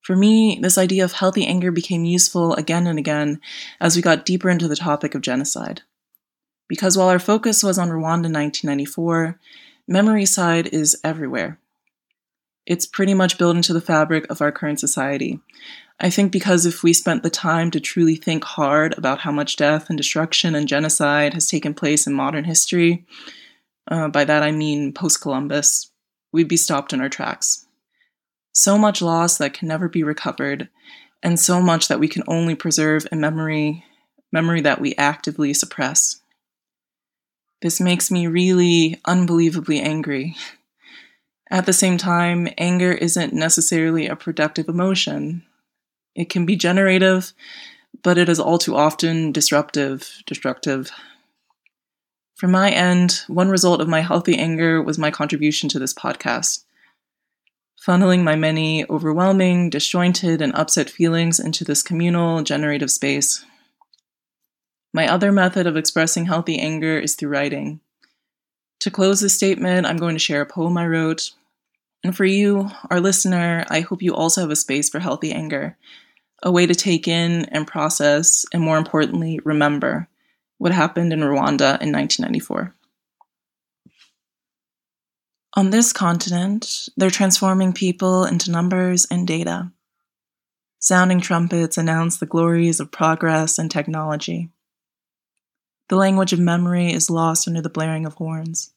For 0.02 0.16
me, 0.16 0.58
this 0.60 0.76
idea 0.76 1.04
of 1.04 1.12
healthy 1.12 1.46
anger 1.46 1.70
became 1.70 2.04
useful 2.04 2.54
again 2.54 2.86
and 2.86 2.98
again 2.98 3.40
as 3.80 3.96
we 3.96 4.02
got 4.02 4.26
deeper 4.26 4.50
into 4.50 4.68
the 4.68 4.76
topic 4.76 5.14
of 5.14 5.22
genocide. 5.22 5.82
Because 6.68 6.96
while 6.96 7.08
our 7.08 7.18
focus 7.18 7.62
was 7.62 7.78
on 7.78 7.88
Rwanda 7.88 8.30
1994, 8.30 9.38
memoricide 9.90 10.66
is 10.72 10.98
everywhere. 11.04 11.58
It's 12.66 12.86
pretty 12.86 13.14
much 13.14 13.38
built 13.38 13.56
into 13.56 13.72
the 13.72 13.80
fabric 13.80 14.26
of 14.30 14.40
our 14.40 14.52
current 14.52 14.80
society, 14.80 15.40
I 16.00 16.10
think 16.10 16.32
because 16.32 16.66
if 16.66 16.82
we 16.82 16.92
spent 16.92 17.22
the 17.22 17.30
time 17.30 17.70
to 17.70 17.80
truly 17.80 18.16
think 18.16 18.44
hard 18.44 18.96
about 18.98 19.20
how 19.20 19.30
much 19.30 19.56
death 19.56 19.88
and 19.88 19.96
destruction 19.96 20.54
and 20.54 20.66
genocide 20.66 21.34
has 21.34 21.46
taken 21.46 21.72
place 21.72 22.06
in 22.06 22.12
modern 22.12 22.44
history, 22.44 23.06
uh, 23.88 24.08
by 24.08 24.24
that 24.24 24.42
I 24.42 24.50
mean 24.50 24.92
post 24.92 25.20
Columbus, 25.20 25.90
we'd 26.34 26.48
be 26.48 26.56
stopped 26.56 26.92
in 26.92 27.00
our 27.00 27.08
tracks. 27.08 27.64
So 28.52 28.76
much 28.76 29.00
loss 29.00 29.38
that 29.38 29.54
can 29.54 29.68
never 29.68 29.88
be 29.88 30.02
recovered, 30.02 30.68
and 31.22 31.38
so 31.38 31.62
much 31.62 31.86
that 31.86 32.00
we 32.00 32.08
can 32.08 32.24
only 32.26 32.56
preserve 32.56 33.06
in 33.12 33.20
memory, 33.20 33.84
memory 34.32 34.60
that 34.60 34.80
we 34.80 34.96
actively 34.96 35.54
suppress. 35.54 36.20
This 37.62 37.80
makes 37.80 38.10
me 38.10 38.26
really 38.26 39.00
unbelievably 39.04 39.80
angry. 39.80 40.34
At 41.52 41.66
the 41.66 41.72
same 41.72 41.98
time, 41.98 42.48
anger 42.58 42.90
isn't 42.92 43.32
necessarily 43.32 44.08
a 44.08 44.16
productive 44.16 44.68
emotion. 44.68 45.44
It 46.16 46.28
can 46.30 46.44
be 46.44 46.56
generative, 46.56 47.32
but 48.02 48.18
it 48.18 48.28
is 48.28 48.40
all 48.40 48.58
too 48.58 48.74
often 48.74 49.30
disruptive, 49.30 50.22
destructive. 50.26 50.90
From 52.34 52.50
my 52.50 52.70
end, 52.70 53.22
one 53.28 53.48
result 53.48 53.80
of 53.80 53.88
my 53.88 54.00
healthy 54.00 54.36
anger 54.36 54.82
was 54.82 54.98
my 54.98 55.12
contribution 55.12 55.68
to 55.68 55.78
this 55.78 55.94
podcast. 55.94 56.64
Funneling 57.86 58.24
my 58.24 58.34
many 58.34 58.84
overwhelming, 58.90 59.70
disjointed, 59.70 60.42
and 60.42 60.52
upset 60.56 60.90
feelings 60.90 61.38
into 61.38 61.64
this 61.64 61.82
communal, 61.82 62.42
generative 62.42 62.90
space. 62.90 63.44
My 64.92 65.06
other 65.06 65.30
method 65.30 65.68
of 65.68 65.76
expressing 65.76 66.26
healthy 66.26 66.58
anger 66.58 66.98
is 66.98 67.14
through 67.14 67.28
writing. 67.28 67.80
To 68.80 68.90
close 68.90 69.20
this 69.20 69.34
statement, 69.34 69.86
I'm 69.86 69.96
going 69.96 70.16
to 70.16 70.20
share 70.20 70.40
a 70.40 70.46
poem 70.46 70.76
I 70.76 70.86
wrote. 70.86 71.30
And 72.02 72.16
for 72.16 72.24
you, 72.24 72.68
our 72.90 73.00
listener, 73.00 73.64
I 73.70 73.80
hope 73.80 74.02
you 74.02 74.12
also 74.12 74.40
have 74.40 74.50
a 74.50 74.56
space 74.56 74.88
for 74.88 74.98
healthy 74.98 75.30
anger, 75.30 75.76
a 76.42 76.50
way 76.50 76.66
to 76.66 76.74
take 76.74 77.06
in 77.06 77.44
and 77.46 77.66
process, 77.66 78.44
and 78.52 78.62
more 78.62 78.76
importantly, 78.76 79.40
remember 79.44 80.08
what 80.58 80.72
happened 80.72 81.12
in 81.12 81.20
Rwanda 81.20 81.80
in 81.80 81.92
1994. 81.92 82.74
On 85.56 85.70
this 85.70 85.92
continent, 85.92 86.88
they're 86.96 87.10
transforming 87.10 87.72
people 87.72 88.24
into 88.24 88.50
numbers 88.50 89.06
and 89.08 89.26
data. 89.26 89.70
Sounding 90.80 91.20
trumpets 91.20 91.78
announce 91.78 92.18
the 92.18 92.26
glories 92.26 92.80
of 92.80 92.90
progress 92.90 93.58
and 93.58 93.70
technology. 93.70 94.50
The 95.88 95.96
language 95.96 96.32
of 96.32 96.40
memory 96.40 96.92
is 96.92 97.08
lost 97.08 97.46
under 97.46 97.60
the 97.60 97.68
blaring 97.68 98.04
of 98.04 98.14
horns. 98.14 98.72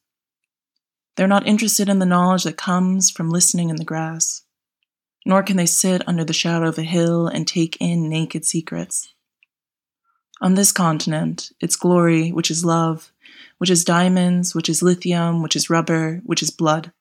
They're 1.15 1.27
not 1.27 1.47
interested 1.47 1.89
in 1.89 1.97
the 1.97 2.05
knowledge 2.05 2.43
that 2.43 2.57
comes 2.57 3.09
from 3.09 3.31
listening 3.31 3.71
in 3.71 3.77
the 3.77 3.83
grass, 3.83 4.43
nor 5.25 5.41
can 5.41 5.57
they 5.57 5.65
sit 5.65 6.07
under 6.07 6.23
the 6.23 6.31
shadow 6.31 6.67
of 6.67 6.77
a 6.77 6.83
hill 6.83 7.27
and 7.27 7.47
take 7.47 7.75
in 7.79 8.07
naked 8.07 8.45
secrets. 8.45 9.13
On 10.39 10.53
this 10.53 10.71
continent, 10.71 11.51
its 11.59 11.75
glory, 11.75 12.31
which 12.31 12.51
is 12.51 12.63
love, 12.63 13.11
which 13.57 13.69
is 13.69 13.83
diamonds, 13.83 14.53
which 14.53 14.69
is 14.69 14.83
lithium, 14.83 15.41
which 15.41 15.55
is 15.55 15.69
rubber, 15.69 16.21
which 16.25 16.43
is 16.43 16.51
blood. 16.51 16.91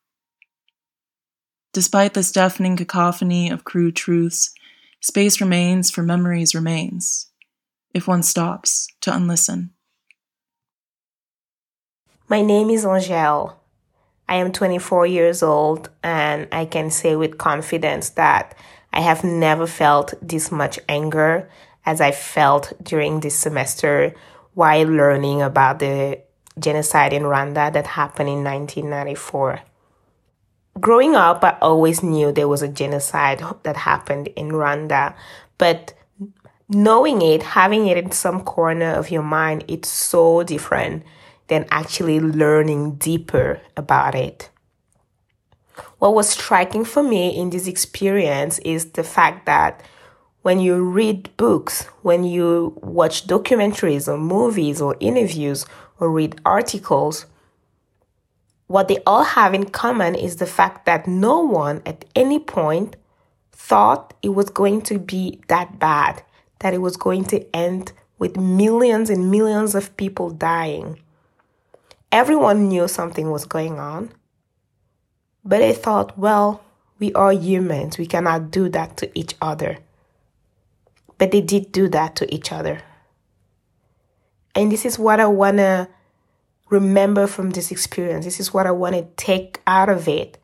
Despite 1.75 2.14
this 2.14 2.33
deafening 2.33 2.76
cacophony 2.76 3.50
of 3.50 3.64
crude 3.64 3.95
truths, 3.95 4.55
space 5.00 5.40
remains 5.40 5.90
for 5.90 6.02
memories 6.02 6.55
remains, 6.55 7.31
if 7.93 8.09
one 8.09 8.23
stops 8.23 8.88
to 9.02 9.14
unlisten. 9.14 9.73
My 12.28 12.40
name 12.40 12.71
is 12.71 12.85
Angèle. 12.87 13.55
I 14.28 14.37
am 14.37 14.50
24 14.50 15.07
years 15.07 15.43
old, 15.43 15.90
and 16.02 16.49
I 16.50 16.64
can 16.64 16.90
say 16.90 17.14
with 17.14 17.38
confidence 17.38 18.09
that 18.11 18.57
I 18.93 19.00
have 19.00 19.23
never 19.23 19.66
felt 19.66 20.14
this 20.23 20.50
much 20.50 20.81
anger 20.88 21.50
as 21.87 22.00
I 22.00 22.11
felt 22.11 22.73
during 22.83 23.21
this 23.21 23.37
semester 23.38 24.12
while 24.55 24.87
learning 24.87 25.40
about 25.40 25.78
the 25.78 26.21
genocide 26.59 27.12
in 27.12 27.23
Rwanda 27.23 27.73
that 27.73 27.87
happened 27.87 28.28
in 28.28 28.43
1994. 28.45 29.61
Growing 30.81 31.14
up, 31.14 31.43
I 31.45 31.57
always 31.62 32.02
knew 32.02 32.33
there 32.33 32.49
was 32.49 32.62
a 32.62 32.69
genocide 32.69 33.43
that 33.62 33.76
happened 33.76 34.28
in 34.37 34.50
Rwanda, 34.50 35.14
but 35.57 35.95
knowing 36.69 37.23
it, 37.23 37.43
having 37.43 37.87
it 37.87 37.97
in 37.97 38.11
some 38.11 38.43
corner 38.43 38.93
of 38.93 39.11
your 39.11 39.23
mind, 39.23 39.64
it's 39.69 39.88
so 39.88 40.43
different 40.43 41.05
than 41.47 41.66
actually 41.71 42.21
learning 42.21 42.97
deeper 42.97 43.61
about 43.76 44.14
it. 44.14 44.50
What 45.99 46.14
was 46.14 46.31
striking 46.31 46.85
for 46.85 47.02
me 47.02 47.37
in 47.37 47.50
this 47.50 47.66
experience 47.66 48.59
is 48.61 48.93
the 48.93 49.05
fact 49.05 49.47
that 49.47 49.83
when 50.46 50.60
you 50.60 50.80
read 50.80 51.36
books, 51.36 51.86
when 52.02 52.22
you 52.22 52.72
watch 52.80 53.26
documentaries 53.26 54.06
or 54.06 54.16
movies 54.16 54.80
or 54.80 54.96
interviews 55.00 55.66
or 55.98 56.08
read 56.08 56.40
articles, 56.46 57.26
what 58.68 58.86
they 58.86 58.98
all 59.04 59.24
have 59.24 59.54
in 59.54 59.64
common 59.64 60.14
is 60.14 60.36
the 60.36 60.46
fact 60.46 60.86
that 60.86 61.08
no 61.08 61.40
one 61.40 61.82
at 61.84 62.04
any 62.14 62.38
point 62.38 62.94
thought 63.50 64.14
it 64.22 64.28
was 64.28 64.48
going 64.48 64.80
to 64.82 65.00
be 65.00 65.40
that 65.48 65.80
bad, 65.80 66.22
that 66.60 66.72
it 66.72 66.80
was 66.80 66.96
going 66.96 67.24
to 67.24 67.44
end 67.52 67.90
with 68.20 68.36
millions 68.36 69.10
and 69.10 69.32
millions 69.32 69.74
of 69.74 69.96
people 69.96 70.30
dying. 70.30 71.00
Everyone 72.12 72.68
knew 72.68 72.86
something 72.86 73.32
was 73.32 73.46
going 73.46 73.80
on, 73.80 74.12
but 75.44 75.59
they 75.59 75.72
thought, 75.72 76.16
well, 76.16 76.62
we 77.00 77.12
are 77.14 77.32
humans, 77.32 77.98
we 77.98 78.06
cannot 78.06 78.52
do 78.52 78.68
that 78.68 78.96
to 78.98 79.11
each 79.18 79.35
other. 79.42 79.78
But 81.18 81.31
they 81.31 81.40
did 81.40 81.72
do 81.72 81.88
that 81.88 82.16
to 82.16 82.35
each 82.35 82.52
other. 82.52 82.83
And 84.55 84.70
this 84.72 84.85
is 84.85 84.98
what 84.98 85.20
I 85.20 85.26
want 85.26 85.59
to 85.59 85.88
remember 86.70 87.26
from 87.26 87.50
this 87.50 87.70
experience. 87.70 88.24
This 88.24 88.40
is 88.40 88.52
what 88.52 88.66
I 88.66 88.70
want 88.70 88.94
to 88.94 89.07
take 89.16 89.61
out 89.66 89.88
of 89.88 90.09
it. 90.09 90.38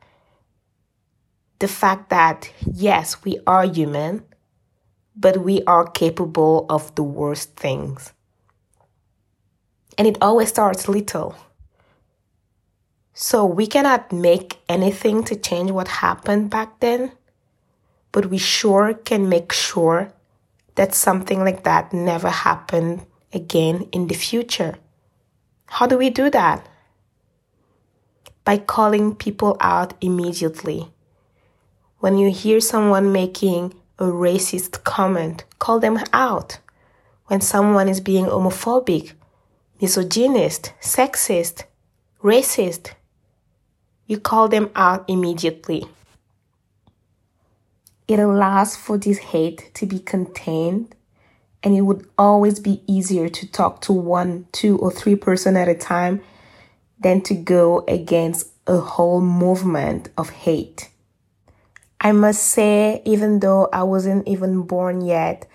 The 1.59 1.69
fact 1.69 2.11
that, 2.11 2.51
yes, 2.67 3.25
we 3.25 3.39
are 3.47 3.65
human, 3.65 4.25
but 5.15 5.39
we 5.39 5.63
are 5.65 5.87
capable 5.87 6.67
of 6.69 6.95
the 6.95 7.03
worst 7.03 7.57
things. 7.57 8.13
And 9.99 10.09
it 10.09 10.19
always 10.21 10.49
starts 10.49 10.89
little. 10.89 11.37
So 13.15 13.45
we 13.45 13.67
cannot 13.67 14.11
make 14.11 14.59
anything 14.69 15.23
to 15.25 15.37
change 15.37 15.71
what 15.71 15.89
happened 15.89 16.51
back 16.51 16.81
then, 16.81 17.13
but 18.11 18.27
we 18.27 18.39
sure 18.39 18.95
can 18.95 19.29
make 19.29 19.53
sure 19.53 20.13
that 20.75 20.95
something 20.95 21.41
like 21.41 21.65
that 21.65 21.93
never 21.93 22.31
happen 22.31 23.03
again 23.33 23.89
in 23.93 24.07
the 24.07 24.15
future. 24.15 24.77
How 25.67 25.87
do 25.87 25.97
we 25.97 26.11
do 26.11 26.31
that? 26.31 26.67
By 28.45 28.59
calling 28.59 29.15
people 29.15 29.57
out 29.61 29.95
immediately. 30.01 30.91
When 31.99 32.19
you 32.19 32.31
hear 32.31 32.61
someone 32.61 33.13
making 33.13 33.75
a 33.99 34.05
racist 34.05 34.83
comment, 34.85 35.45
call 35.59 35.79
them 35.79 35.99
out. 36.13 36.59
When 37.27 37.41
someone 37.41 37.89
is 37.89 38.01
being 38.01 38.27
homophobic, 38.27 39.13
misogynist, 39.81 40.73
sexist, 40.81 41.65
racist, 42.23 42.93
you 44.07 44.19
call 44.19 44.49
them 44.49 44.71
out 44.75 45.05
immediately. 45.09 45.87
It 48.09 48.19
allows 48.19 48.77
for 48.77 48.99
this 48.99 49.19
hate 49.19 49.71
to 49.75 49.87
be 49.87 49.99
contained, 49.99 50.95
and 51.63 51.75
it 51.75 51.83
would 51.83 52.07
always 52.19 52.61
be 52.61 52.83
easier 52.87 53.29
to 53.29 53.51
talk 53.51 53.81
to 53.83 53.93
one, 53.93 54.47
two, 54.53 54.77
or 54.79 54.91
three 54.91 55.17
person 55.17 55.57
at 55.57 55.69
a 55.69 55.75
time 55.75 56.21
than 56.99 57.21
to 57.23 57.35
go 57.35 57.85
against 57.89 58.49
a 58.67 58.79
whole 58.79 59.21
movement 59.21 60.09
of 60.17 60.31
hate. 60.31 60.91
I 62.01 62.13
must 62.13 62.43
say, 62.43 63.03
even 63.05 63.41
though 63.41 63.69
I 63.73 63.85
wasn't 63.85 64.27
even 64.27 64.63
born 64.63 65.03
yet, 65.03 65.49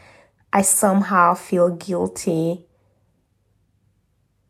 I 0.54 0.62
somehow 0.62 1.34
feel 1.34 1.70
guilty 1.70 2.68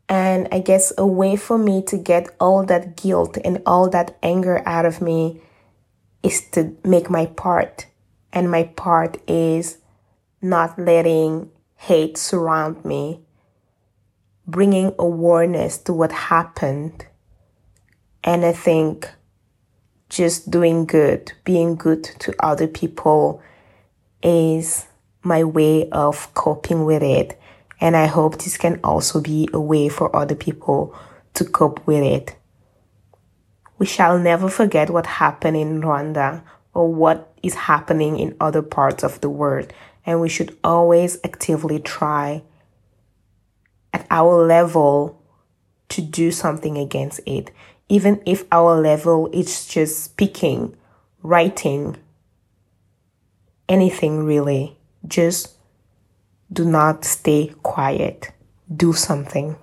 and 0.10 0.48
I 0.52 0.60
guess 0.60 0.94
a 0.98 1.06
way 1.06 1.36
for 1.36 1.58
me 1.58 1.82
to 1.84 1.98
get 1.98 2.30
all 2.40 2.64
that 2.66 2.96
guilt 2.96 3.38
and 3.44 3.62
all 3.66 3.90
that 3.90 4.18
anger 4.24 4.62
out 4.66 4.86
of 4.86 5.02
me 5.02 5.42
is 6.24 6.50
to 6.52 6.76
make 6.84 7.10
my 7.10 7.26
part. 7.26 7.88
And 8.34 8.52
my 8.52 8.64
part 8.64 9.18
is 9.28 9.78
not 10.42 10.78
letting 10.78 11.50
hate 11.76 12.18
surround 12.18 12.84
me, 12.84 13.22
bringing 14.46 14.94
awareness 15.00 15.78
to 15.80 15.94
what 15.94 16.12
happened. 16.12 17.06
And 18.24 18.46
I 18.46 18.54
think 18.54 19.10
just 20.10 20.52
doing 20.52 20.86
good, 20.86 21.34
being 21.44 21.76
good 21.76 22.04
to 22.04 22.34
other 22.40 22.68
people 22.68 23.42
is 24.22 24.86
my 25.24 25.44
way 25.44 25.90
of 25.90 26.34
coping 26.34 26.86
with 26.86 27.04
it 27.04 27.40
and 27.80 27.96
I 27.96 28.08
hope 28.08 28.38
this 28.38 28.58
can 28.58 28.80
also 28.84 29.22
be 29.22 29.48
a 29.54 29.60
way 29.60 29.90
for 29.90 30.16
other 30.16 30.36
people 30.36 30.96
to 31.36 31.46
cope 31.46 31.86
with 31.86 32.04
it. 32.04 32.36
We 33.78 33.86
shall 33.86 34.18
never 34.18 34.50
forget 34.50 34.90
what 34.90 35.06
happened 35.06 35.58
in 35.58 35.82
Rwanda 35.82 36.42
or 36.74 36.94
what 36.94 37.34
is 37.44 37.54
happening 37.54 38.20
in 38.20 38.36
other 38.40 38.62
parts 38.62 39.04
of 39.04 39.22
the 39.22 39.30
world, 39.30 39.72
and 40.06 40.22
we 40.22 40.30
should 40.30 40.58
always 40.64 41.18
actively 41.24 41.80
try 41.80 42.44
at 43.94 44.06
our 44.10 44.46
level 44.46 45.22
to 45.90 46.02
do 46.02 46.32
something 46.32 46.78
against 46.78 47.20
it, 47.26 47.52
even 47.90 48.22
if 48.26 48.44
our 48.52 48.80
level 48.80 49.30
is 49.32 49.66
just 49.66 50.04
speaking, 50.04 50.76
writing, 51.24 51.96
anything 53.70 54.24
really. 54.24 54.78
Just 55.08 55.56
do 56.52 56.66
not 56.66 57.06
stay 57.06 57.54
quiet. 57.64 58.32
Do 58.76 58.94
something. 58.94 59.56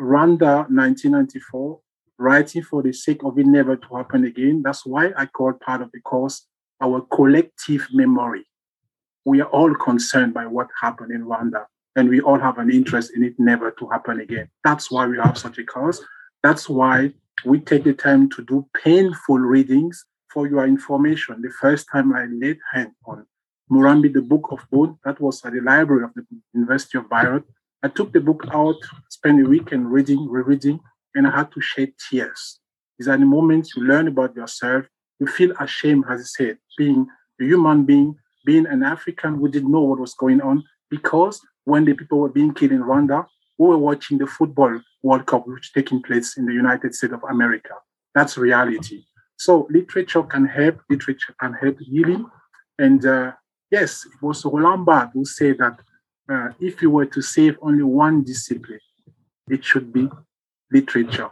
Rwanda 0.00 0.66
1994, 0.70 1.78
writing 2.18 2.62
for 2.62 2.82
the 2.82 2.92
sake 2.92 3.22
of 3.22 3.38
it 3.38 3.46
never 3.46 3.76
to 3.76 3.94
happen 3.94 4.24
again. 4.24 4.62
That's 4.64 4.86
why 4.86 5.12
I 5.16 5.26
called 5.26 5.60
part 5.60 5.82
of 5.82 5.90
the 5.92 6.00
course 6.00 6.46
our 6.80 7.02
collective 7.12 7.86
memory. 7.92 8.44
We 9.24 9.42
are 9.42 9.48
all 9.48 9.74
concerned 9.74 10.32
by 10.32 10.46
what 10.46 10.68
happened 10.80 11.12
in 11.12 11.26
Rwanda, 11.26 11.66
and 11.96 12.08
we 12.08 12.20
all 12.22 12.38
have 12.38 12.58
an 12.58 12.70
interest 12.70 13.12
in 13.14 13.22
it 13.22 13.34
never 13.38 13.70
to 13.72 13.88
happen 13.88 14.20
again. 14.20 14.48
That's 14.64 14.90
why 14.90 15.06
we 15.06 15.18
have 15.18 15.36
such 15.36 15.58
a 15.58 15.64
course. 15.64 16.02
That's 16.42 16.68
why 16.68 17.12
we 17.44 17.60
take 17.60 17.84
the 17.84 17.92
time 17.92 18.30
to 18.30 18.42
do 18.44 18.66
painful 18.82 19.38
readings 19.38 20.06
for 20.32 20.46
your 20.46 20.66
information. 20.66 21.42
The 21.42 21.52
first 21.60 21.88
time 21.92 22.14
I 22.14 22.24
laid 22.30 22.58
hand 22.72 22.92
on 23.04 23.26
Murambi, 23.70 24.12
The 24.12 24.22
Book 24.22 24.48
of 24.50 24.60
Bone. 24.70 24.98
That 25.04 25.20
was 25.20 25.44
at 25.44 25.52
the 25.52 25.60
library 25.60 26.04
of 26.04 26.14
the 26.14 26.24
University 26.54 26.98
of 26.98 27.08
Bayreuth. 27.08 27.44
I 27.82 27.88
took 27.88 28.12
the 28.12 28.20
book 28.20 28.44
out, 28.52 28.76
spent 29.08 29.44
a 29.44 29.48
weekend 29.48 29.90
reading, 29.90 30.28
rereading, 30.28 30.80
and 31.14 31.26
I 31.26 31.30
had 31.34 31.50
to 31.52 31.60
shed 31.60 31.92
tears. 32.10 32.60
These 32.98 33.08
are 33.08 33.16
the 33.16 33.24
moments 33.24 33.74
you 33.74 33.84
learn 33.84 34.06
about 34.08 34.36
yourself. 34.36 34.84
You 35.18 35.26
feel 35.26 35.52
ashamed, 35.58 36.04
as 36.10 36.20
I 36.20 36.24
said, 36.24 36.58
being 36.76 37.06
a 37.40 37.44
human 37.44 37.84
being, 37.84 38.16
being 38.44 38.66
an 38.66 38.82
African 38.82 39.36
who 39.36 39.48
didn't 39.48 39.72
know 39.72 39.80
what 39.80 39.98
was 39.98 40.14
going 40.14 40.42
on, 40.42 40.62
because 40.90 41.40
when 41.64 41.84
the 41.86 41.94
people 41.94 42.18
were 42.18 42.28
being 42.28 42.52
killed 42.52 42.72
in 42.72 42.82
Rwanda, 42.82 43.26
we 43.58 43.68
were 43.68 43.78
watching 43.78 44.18
the 44.18 44.26
football 44.26 44.80
World 45.02 45.26
Cup, 45.26 45.46
which 45.46 45.68
is 45.68 45.72
taking 45.72 46.02
place 46.02 46.36
in 46.36 46.44
the 46.44 46.52
United 46.52 46.94
States 46.94 47.14
of 47.14 47.22
America. 47.24 47.74
That's 48.14 48.36
reality. 48.36 49.04
So 49.36 49.66
literature 49.70 50.22
can 50.22 50.44
help. 50.44 50.80
Literature 50.90 51.34
can 51.40 51.54
help 51.54 51.78
healing. 51.80 52.26
And 52.78 53.04
uh, 53.06 53.32
yes, 53.70 54.04
it 54.04 54.22
was 54.22 54.44
Roland 54.44 54.84
Barthes 54.84 55.12
who 55.14 55.24
said 55.24 55.56
that 55.58 55.80
uh, 56.28 56.50
if 56.60 56.82
you 56.82 56.90
were 56.90 57.06
to 57.06 57.22
save 57.22 57.56
only 57.62 57.82
one 57.82 58.22
discipline, 58.22 58.80
it 59.48 59.64
should 59.64 59.92
be 59.92 60.08
literature. 60.70 61.30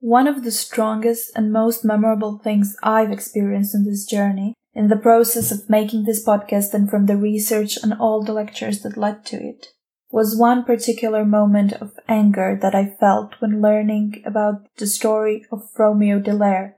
One 0.00 0.28
of 0.28 0.44
the 0.44 0.52
strongest 0.52 1.32
and 1.34 1.52
most 1.52 1.84
memorable 1.84 2.38
things 2.38 2.76
I've 2.82 3.10
experienced 3.10 3.74
in 3.74 3.84
this 3.84 4.06
journey, 4.06 4.54
in 4.72 4.88
the 4.88 4.96
process 4.96 5.50
of 5.50 5.68
making 5.68 6.04
this 6.04 6.24
podcast 6.24 6.72
and 6.72 6.88
from 6.88 7.06
the 7.06 7.16
research 7.16 7.76
and 7.82 7.92
all 7.94 8.22
the 8.22 8.32
lectures 8.32 8.82
that 8.82 8.96
led 8.96 9.24
to 9.26 9.36
it, 9.36 9.72
was 10.10 10.38
one 10.38 10.64
particular 10.64 11.24
moment 11.24 11.72
of 11.72 11.98
anger 12.08 12.56
that 12.62 12.74
I 12.74 12.96
felt 13.00 13.34
when 13.40 13.60
learning 13.60 14.22
about 14.24 14.66
the 14.76 14.86
story 14.86 15.44
of 15.50 15.68
Romeo 15.76 16.20
Dallaire, 16.20 16.74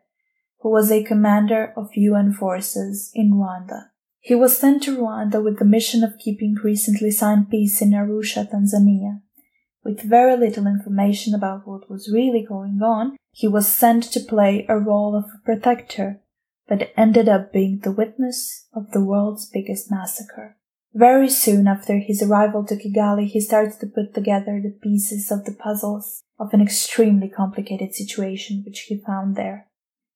who 0.61 0.71
was 0.71 0.91
a 0.91 1.05
commander 1.05 1.73
of 1.77 1.91
UN 1.95 2.33
forces 2.33 3.11
in 3.15 3.33
Rwanda. 3.33 3.91
He 4.21 4.35
was 4.35 4.59
sent 4.59 4.83
to 4.83 4.97
Rwanda 4.97 5.43
with 5.43 5.59
the 5.59 5.65
mission 5.65 6.05
of 6.05 6.19
keeping 6.19 6.55
recently 6.63 7.11
signed 7.11 7.49
peace 7.51 7.81
in 7.81 7.93
Arusha, 7.93 8.49
Tanzania. 8.51 9.23
With 9.83 10.03
very 10.03 10.37
little 10.37 10.67
information 10.67 11.35
about 11.35 11.67
what 11.67 11.91
was 11.91 12.13
really 12.13 12.45
going 12.47 12.81
on, 12.83 13.17
he 13.33 13.49
was 13.49 13.67
sent 13.67 14.05
to 14.05 14.21
play 14.21 14.67
a 14.69 14.79
role 14.79 15.17
of 15.17 15.25
a 15.25 15.45
protector, 15.45 16.21
but 16.69 16.93
ended 16.99 17.31
up 17.31 17.51
being 17.51 17.81
the 17.81 17.93
witness 17.93 18.69
of 18.75 18.91
the 18.91 19.03
world's 19.03 19.49
biggest 19.49 19.91
massacre. 19.91 20.59
Very 20.93 21.31
soon 21.31 21.67
after 21.67 21.99
his 21.99 22.23
arrival 22.23 22.65
to 22.67 22.77
Kigali, 22.77 23.27
he 23.27 23.41
started 23.41 23.81
to 23.81 23.87
put 23.87 24.13
together 24.13 24.61
the 24.61 24.77
pieces 24.83 25.31
of 25.31 25.45
the 25.45 25.53
puzzles 25.55 26.23
of 26.39 26.53
an 26.53 26.61
extremely 26.61 27.29
complicated 27.29 27.95
situation 27.95 28.63
which 28.67 28.81
he 28.81 29.03
found 29.07 29.37
there. 29.37 29.70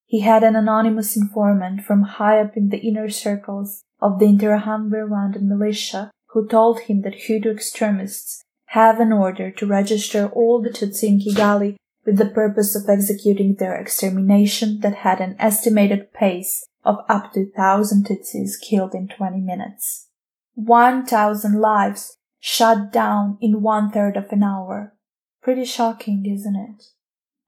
He 0.06 0.20
had 0.20 0.44
an 0.44 0.56
anonymous 0.56 1.16
informant 1.16 1.82
from 1.82 2.02
high 2.02 2.40
up 2.40 2.56
in 2.56 2.68
the 2.68 2.78
inner 2.78 3.08
circles 3.08 3.82
of 4.00 4.18
the 4.18 4.26
Interahamwe 4.26 4.90
Rwandan 4.90 5.42
militia 5.42 6.10
who 6.28 6.46
told 6.46 6.80
him 6.80 7.02
that 7.02 7.14
Hutu 7.26 7.46
extremists 7.46 8.42
have 8.66 9.00
an 9.00 9.12
order 9.12 9.50
to 9.52 9.66
register 9.66 10.28
all 10.34 10.60
the 10.60 10.70
Tutsi 10.70 11.04
in 11.04 11.20
Kigali 11.20 11.76
with 12.04 12.18
the 12.18 12.26
purpose 12.26 12.74
of 12.74 12.88
executing 12.88 13.54
their 13.54 13.74
extermination 13.76 14.80
that 14.80 14.96
had 14.96 15.20
an 15.20 15.36
estimated 15.38 16.12
pace 16.12 16.66
of 16.84 16.98
up 17.08 17.32
to 17.32 17.44
1,000 17.54 18.06
Tutsis 18.06 18.60
killed 18.60 18.94
in 18.94 19.08
20 19.08 19.40
minutes. 19.40 20.08
1,000 20.54 21.60
lives 21.60 22.16
shut 22.40 22.92
down 22.92 23.38
in 23.40 23.62
one 23.62 23.90
third 23.90 24.16
of 24.16 24.30
an 24.32 24.42
hour. 24.42 24.94
Pretty 25.42 25.64
shocking, 25.64 26.26
isn't 26.26 26.56
it? 26.56 26.84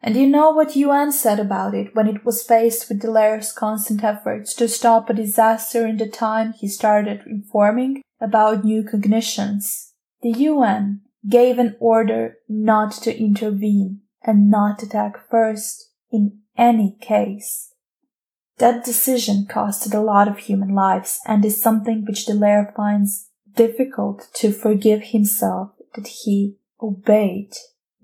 And 0.06 0.14
you 0.14 0.28
know 0.28 0.52
what 0.52 0.76
UN 0.76 1.10
said 1.10 1.40
about 1.40 1.74
it 1.74 1.96
when 1.96 2.06
it 2.06 2.24
was 2.24 2.44
faced 2.44 2.88
with 2.88 3.02
Dallaire's 3.02 3.52
constant 3.52 4.04
efforts 4.04 4.54
to 4.54 4.68
stop 4.68 5.10
a 5.10 5.14
disaster 5.14 5.84
in 5.84 5.96
the 5.96 6.06
time 6.06 6.52
he 6.52 6.68
started 6.68 7.24
informing 7.26 8.02
about 8.20 8.64
new 8.64 8.84
cognitions. 8.84 9.94
The 10.22 10.30
UN 10.30 11.00
gave 11.28 11.58
an 11.58 11.74
order 11.80 12.36
not 12.48 12.92
to 13.02 13.18
intervene 13.18 14.02
and 14.22 14.48
not 14.48 14.80
attack 14.80 15.28
first 15.28 15.90
in 16.12 16.38
any 16.56 16.96
case. 17.00 17.74
That 18.58 18.84
decision 18.84 19.48
costed 19.50 19.92
a 19.92 19.98
lot 19.98 20.28
of 20.28 20.38
human 20.38 20.72
lives 20.72 21.18
and 21.26 21.44
is 21.44 21.60
something 21.60 22.04
which 22.04 22.26
Dallaire 22.26 22.72
finds 22.76 23.30
difficult 23.56 24.28
to 24.34 24.52
forgive 24.52 25.02
himself 25.02 25.72
that 25.96 26.06
he 26.06 26.58
obeyed. 26.80 27.54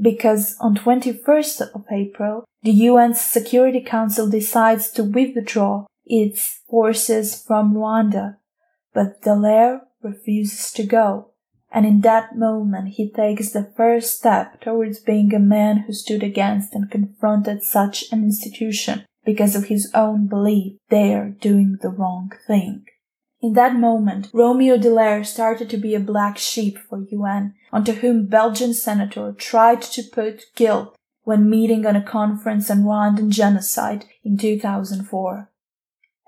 Because 0.03 0.57
on 0.61 0.75
21st 0.75 1.71
of 1.75 1.85
April, 1.93 2.45
the 2.63 2.89
UN's 2.89 3.21
Security 3.21 3.81
Council 3.81 4.29
decides 4.29 4.91
to 4.93 5.05
withdraw 5.05 5.87
its 6.05 6.61
forces 6.69 7.41
from 7.41 7.75
Rwanda, 7.75 8.39
but 8.93 9.23
Dallaire 9.23 9.83
refuses 10.03 10.73
to 10.73 10.83
go. 10.83 11.29
And 11.71 11.87
in 11.87 12.01
that 12.01 12.37
moment, 12.37 12.95
he 12.95 13.11
takes 13.11 13.51
the 13.51 13.73
first 13.77 14.19
step 14.19 14.61
towards 14.61 14.99
being 14.99 15.33
a 15.33 15.39
man 15.39 15.85
who 15.87 15.93
stood 15.93 16.23
against 16.23 16.75
and 16.75 16.91
confronted 16.91 17.63
such 17.63 18.05
an 18.11 18.25
institution 18.25 19.05
because 19.25 19.55
of 19.55 19.67
his 19.67 19.91
own 19.95 20.27
belief 20.27 20.77
they're 20.91 21.31
doing 21.31 21.79
the 21.81 21.89
wrong 21.89 22.33
thing. 22.47 22.85
In 23.43 23.55
that 23.55 23.75
moment, 23.75 24.31
Romeo 24.33 24.79
Dallaire 24.79 25.27
started 25.27 25.69
to 25.71 25.77
be 25.77 25.97
a 25.97 26.01
black 26.01 26.39
sheep 26.39 26.79
for 26.79 27.01
UN, 27.11 27.55
onto 27.73 27.95
whom 27.95 28.27
Belgian 28.27 28.73
senator 28.73 29.35
tried 29.37 29.83
to 29.83 30.05
put 30.05 30.45
guilt 30.55 30.97
when 31.25 31.51
meeting 31.51 31.85
on 31.85 31.97
a 31.97 32.03
conference 32.03 32.71
on 32.71 32.85
Rwandan 32.85 33.31
genocide 33.31 34.05
in 34.23 34.39
2004. 34.39 35.51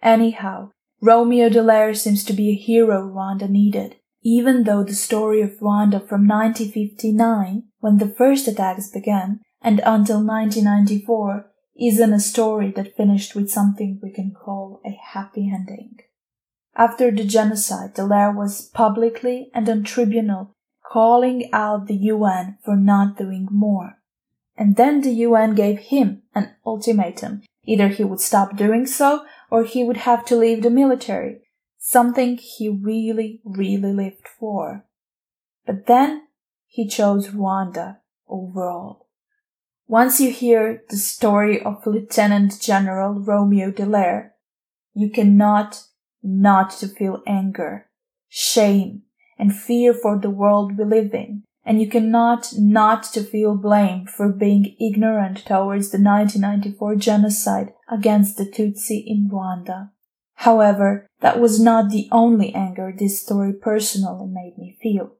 Anyhow, 0.02 0.72
Romeo 1.00 1.48
Dallaire 1.48 1.96
seems 1.96 2.24
to 2.24 2.32
be 2.32 2.50
a 2.50 2.54
hero 2.54 3.08
Rwanda 3.08 3.48
needed, 3.48 3.94
even 4.22 4.64
though 4.64 4.82
the 4.82 4.92
story 4.92 5.40
of 5.40 5.60
Rwanda 5.60 6.00
from 6.00 6.26
1959, 6.26 7.62
when 7.78 7.98
the 7.98 8.08
first 8.08 8.48
attacks 8.48 8.90
began, 8.90 9.40
and 9.62 9.78
until 9.86 10.16
1994 10.16 11.48
isn't 11.80 12.12
a 12.12 12.18
story 12.18 12.72
that 12.72 12.96
finished 12.96 13.36
with 13.36 13.50
something 13.50 14.00
we 14.02 14.10
can 14.10 14.32
call 14.32 14.80
a 14.84 14.98
happy 15.12 15.48
ending. 15.48 15.98
After 16.76 17.10
the 17.10 17.24
genocide, 17.24 17.94
Dallaire 17.94 18.34
was 18.34 18.68
publicly 18.68 19.50
and 19.54 19.68
on 19.68 19.84
tribunal 19.84 20.54
calling 20.82 21.48
out 21.52 21.86
the 21.86 21.96
UN 21.96 22.58
for 22.64 22.76
not 22.76 23.16
doing 23.16 23.48
more. 23.50 23.98
And 24.56 24.76
then 24.76 25.00
the 25.00 25.12
UN 25.26 25.54
gave 25.54 25.78
him 25.78 26.22
an 26.34 26.54
ultimatum. 26.64 27.42
Either 27.64 27.88
he 27.88 28.04
would 28.04 28.20
stop 28.20 28.56
doing 28.56 28.86
so 28.86 29.24
or 29.50 29.64
he 29.64 29.82
would 29.82 29.98
have 29.98 30.24
to 30.26 30.36
leave 30.36 30.62
the 30.62 30.70
military, 30.70 31.40
something 31.78 32.36
he 32.36 32.68
really, 32.68 33.40
really 33.44 33.92
lived 33.92 34.28
for. 34.38 34.84
But 35.66 35.86
then 35.86 36.28
he 36.66 36.86
chose 36.86 37.28
Rwanda 37.28 37.98
overall. 38.28 39.08
Once 39.86 40.20
you 40.20 40.30
hear 40.30 40.82
the 40.88 40.96
story 40.96 41.62
of 41.62 41.86
Lieutenant 41.86 42.60
General 42.60 43.14
Romeo 43.14 43.70
Dallaire, 43.70 44.30
you 44.94 45.10
cannot 45.10 45.82
not 46.24 46.70
to 46.70 46.88
feel 46.88 47.22
anger, 47.26 47.86
shame, 48.28 49.02
and 49.38 49.54
fear 49.54 49.92
for 49.92 50.18
the 50.18 50.30
world 50.30 50.78
we 50.78 50.84
live 50.84 51.12
in, 51.12 51.44
and 51.64 51.80
you 51.80 51.88
cannot 51.88 52.52
not 52.58 53.02
to 53.02 53.22
feel 53.22 53.54
blame 53.56 54.06
for 54.06 54.32
being 54.32 54.74
ignorant 54.80 55.44
towards 55.44 55.90
the 55.90 55.98
1994 55.98 56.96
genocide 56.96 57.72
against 57.90 58.36
the 58.36 58.44
Tutsi 58.44 59.04
in 59.06 59.28
Rwanda. 59.30 59.90
However, 60.38 61.06
that 61.20 61.40
was 61.40 61.60
not 61.60 61.90
the 61.90 62.08
only 62.10 62.54
anger 62.54 62.92
this 62.96 63.22
story 63.22 63.52
personally 63.52 64.26
made 64.26 64.54
me 64.58 64.76
feel. 64.82 65.16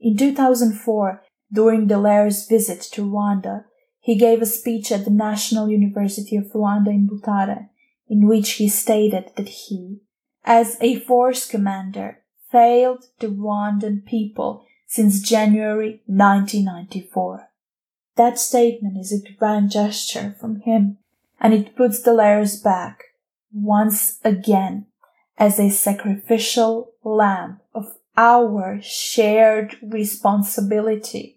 In 0.00 0.16
2004, 0.16 1.22
during 1.52 1.86
Dallaire's 1.86 2.46
visit 2.46 2.80
to 2.92 3.02
Rwanda, 3.02 3.64
he 4.00 4.16
gave 4.16 4.40
a 4.40 4.46
speech 4.46 4.92
at 4.92 5.04
the 5.04 5.10
National 5.10 5.68
University 5.68 6.36
of 6.36 6.52
Rwanda 6.52 6.88
in 6.88 7.08
Butare, 7.08 7.68
in 8.08 8.26
which 8.26 8.52
he 8.52 8.68
stated 8.68 9.30
that 9.36 9.48
he, 9.48 10.00
as 10.46 10.78
a 10.80 11.00
force 11.00 11.46
commander, 11.46 12.22
failed 12.50 13.06
the 13.18 13.26
Rwandan 13.26 14.06
people 14.06 14.64
since 14.86 15.20
January 15.20 16.00
1994. 16.06 17.48
That 18.16 18.38
statement 18.38 18.96
is 18.96 19.12
a 19.12 19.32
grand 19.32 19.70
gesture 19.70 20.34
from 20.40 20.60
him, 20.60 20.98
and 21.40 21.52
it 21.52 21.76
puts 21.76 22.02
Dallaire 22.02 22.46
back, 22.62 23.04
once 23.52 24.18
again, 24.24 24.86
as 25.36 25.58
a 25.58 25.68
sacrificial 25.68 26.92
lamb 27.04 27.60
of 27.74 27.96
our 28.16 28.80
shared 28.80 29.76
responsibility 29.82 31.36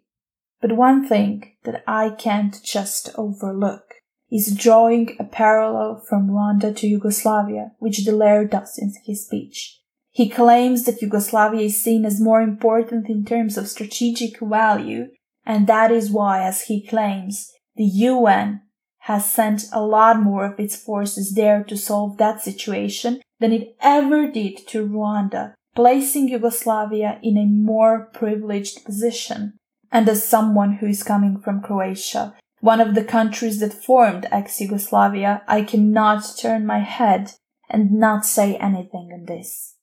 but 0.61 0.73
one 0.73 1.07
thing 1.07 1.53
that 1.63 1.83
I 1.87 2.09
can't 2.09 2.61
just 2.63 3.09
overlook 3.15 3.88
is 4.31 4.55
drawing 4.55 5.15
a 5.19 5.23
parallel 5.23 6.03
from 6.07 6.29
Rwanda 6.29 6.75
to 6.75 6.87
Yugoslavia, 6.87 7.71
which 7.79 8.05
Dallaire 8.05 8.49
does 8.49 8.77
in 8.77 8.93
his 9.05 9.25
speech. 9.25 9.79
He 10.11 10.29
claims 10.29 10.85
that 10.85 11.01
Yugoslavia 11.01 11.61
is 11.61 11.83
seen 11.83 12.05
as 12.05 12.19
more 12.19 12.41
important 12.41 13.09
in 13.09 13.25
terms 13.25 13.57
of 13.57 13.67
strategic 13.67 14.39
value, 14.39 15.07
and 15.45 15.67
that 15.67 15.91
is 15.91 16.11
why, 16.11 16.43
as 16.43 16.63
he 16.63 16.85
claims, 16.85 17.51
the 17.75 17.85
UN 17.85 18.61
has 19.03 19.31
sent 19.31 19.65
a 19.71 19.81
lot 19.81 20.19
more 20.19 20.45
of 20.45 20.59
its 20.59 20.75
forces 20.75 21.33
there 21.33 21.63
to 21.63 21.77
solve 21.77 22.17
that 22.17 22.41
situation 22.41 23.21
than 23.39 23.53
it 23.53 23.75
ever 23.81 24.27
did 24.29 24.67
to 24.67 24.85
Rwanda, 24.85 25.53
placing 25.75 26.27
Yugoslavia 26.27 27.19
in 27.23 27.37
a 27.37 27.45
more 27.45 28.09
privileged 28.13 28.83
position. 28.83 29.53
And 29.91 30.07
as 30.07 30.27
someone 30.27 30.73
who 30.73 30.87
is 30.87 31.01
coming 31.01 31.39
from 31.39 31.61
Croatia, 31.61 32.35
one 32.61 32.81
of 32.81 32.95
the 32.95 33.03
countries 33.03 33.59
that 33.59 33.73
formed 33.73 34.27
ex-Yugoslavia, 34.31 35.43
I 35.47 35.63
cannot 35.63 36.23
turn 36.37 36.65
my 36.65 36.79
head 36.79 37.33
and 37.69 37.91
not 37.91 38.25
say 38.25 38.55
anything 38.55 39.11
on 39.13 39.25
this. 39.25 39.75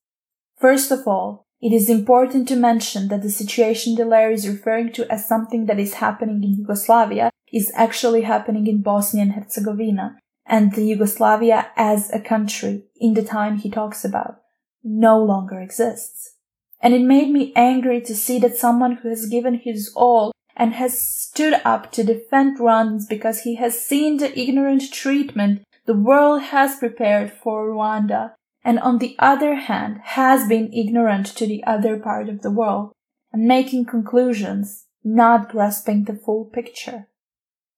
First 0.58 0.90
of 0.90 1.06
all, 1.06 1.46
it 1.60 1.72
is 1.72 1.88
important 1.88 2.46
to 2.48 2.56
mention 2.56 3.08
that 3.08 3.22
the 3.22 3.30
situation 3.30 3.96
Dallaire 3.96 4.32
is 4.32 4.48
referring 4.48 4.92
to 4.92 5.10
as 5.10 5.26
something 5.26 5.66
that 5.66 5.80
is 5.80 5.94
happening 5.94 6.42
in 6.44 6.58
Yugoslavia 6.58 7.30
is 7.52 7.72
actually 7.74 8.22
happening 8.22 8.66
in 8.66 8.82
Bosnia 8.82 9.22
and 9.22 9.32
Herzegovina, 9.32 10.18
and 10.44 10.74
the 10.74 10.84
Yugoslavia 10.84 11.70
as 11.76 12.12
a 12.12 12.20
country 12.20 12.84
in 12.96 13.14
the 13.14 13.24
time 13.24 13.56
he 13.56 13.70
talks 13.70 14.04
about 14.04 14.40
no 14.84 15.18
longer 15.22 15.60
exists. 15.60 16.34
And 16.80 16.92
it 16.92 17.02
made 17.02 17.30
me 17.30 17.52
angry 17.56 18.00
to 18.02 18.14
see 18.14 18.38
that 18.40 18.56
someone 18.56 18.96
who 18.96 19.08
has 19.08 19.26
given 19.26 19.54
his 19.54 19.92
all 19.96 20.32
and 20.56 20.74
has 20.74 20.98
stood 20.98 21.60
up 21.64 21.92
to 21.92 22.02
defend 22.02 22.58
Rwandans 22.58 23.08
because 23.08 23.42
he 23.42 23.56
has 23.56 23.80
seen 23.80 24.16
the 24.16 24.38
ignorant 24.38 24.92
treatment 24.92 25.62
the 25.86 25.94
world 25.94 26.42
has 26.42 26.76
prepared 26.76 27.30
for 27.30 27.68
Rwanda 27.68 28.32
and 28.64 28.80
on 28.80 28.98
the 28.98 29.14
other 29.20 29.54
hand 29.54 30.00
has 30.02 30.48
been 30.48 30.72
ignorant 30.72 31.26
to 31.26 31.46
the 31.46 31.62
other 31.64 31.98
part 31.98 32.28
of 32.28 32.42
the 32.42 32.50
world 32.50 32.90
and 33.32 33.46
making 33.46 33.84
conclusions, 33.84 34.86
not 35.04 35.48
grasping 35.48 36.04
the 36.04 36.14
full 36.16 36.46
picture. 36.46 37.06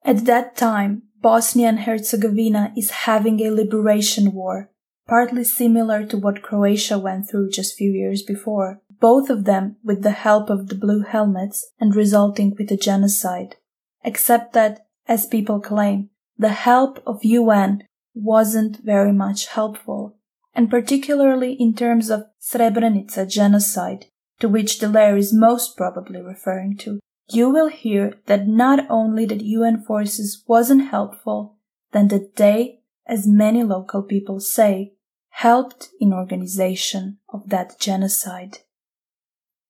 At 0.02 0.24
that 0.24 0.56
time, 0.56 1.02
Bosnia 1.20 1.68
and 1.68 1.80
Herzegovina 1.80 2.72
is 2.74 2.90
having 2.90 3.40
a 3.40 3.50
liberation 3.50 4.32
war, 4.32 4.70
partly 5.06 5.44
similar 5.44 6.06
to 6.06 6.16
what 6.16 6.42
Croatia 6.42 6.98
went 6.98 7.28
through 7.28 7.50
just 7.50 7.76
few 7.76 7.90
years 7.90 8.22
before, 8.22 8.80
both 9.00 9.30
of 9.30 9.44
them 9.44 9.76
with 9.84 10.02
the 10.02 10.10
help 10.10 10.50
of 10.50 10.68
the 10.68 10.74
blue 10.74 11.02
helmets 11.02 11.66
and 11.80 11.94
resulting 11.94 12.54
with 12.58 12.70
a 12.70 12.76
genocide. 12.76 13.56
Except 14.04 14.52
that, 14.52 14.86
as 15.06 15.26
people 15.26 15.60
claim, 15.60 16.10
the 16.36 16.50
help 16.50 17.02
of 17.06 17.24
UN 17.24 17.84
wasn't 18.14 18.84
very 18.84 19.12
much 19.12 19.46
helpful, 19.46 20.16
and 20.54 20.70
particularly 20.70 21.52
in 21.54 21.74
terms 21.74 22.10
of 22.10 22.24
Srebrenica 22.40 23.28
genocide, 23.28 24.06
to 24.40 24.48
which 24.48 24.80
Dallaire 24.80 25.18
is 25.18 25.32
most 25.32 25.76
probably 25.76 26.20
referring 26.20 26.76
to, 26.78 27.00
you 27.30 27.50
will 27.50 27.68
hear 27.68 28.14
that 28.26 28.46
not 28.46 28.86
only 28.88 29.26
that 29.26 29.42
UN 29.42 29.82
forces 29.82 30.42
wasn't 30.46 30.88
helpful, 30.88 31.56
then 31.92 32.08
that 32.08 32.36
they, 32.36 32.80
as 33.06 33.26
many 33.26 33.62
local 33.62 34.02
people 34.02 34.40
say, 34.40 34.94
helped 35.30 35.88
in 36.00 36.12
organization 36.12 37.18
of 37.32 37.48
that 37.48 37.78
genocide. 37.78 38.58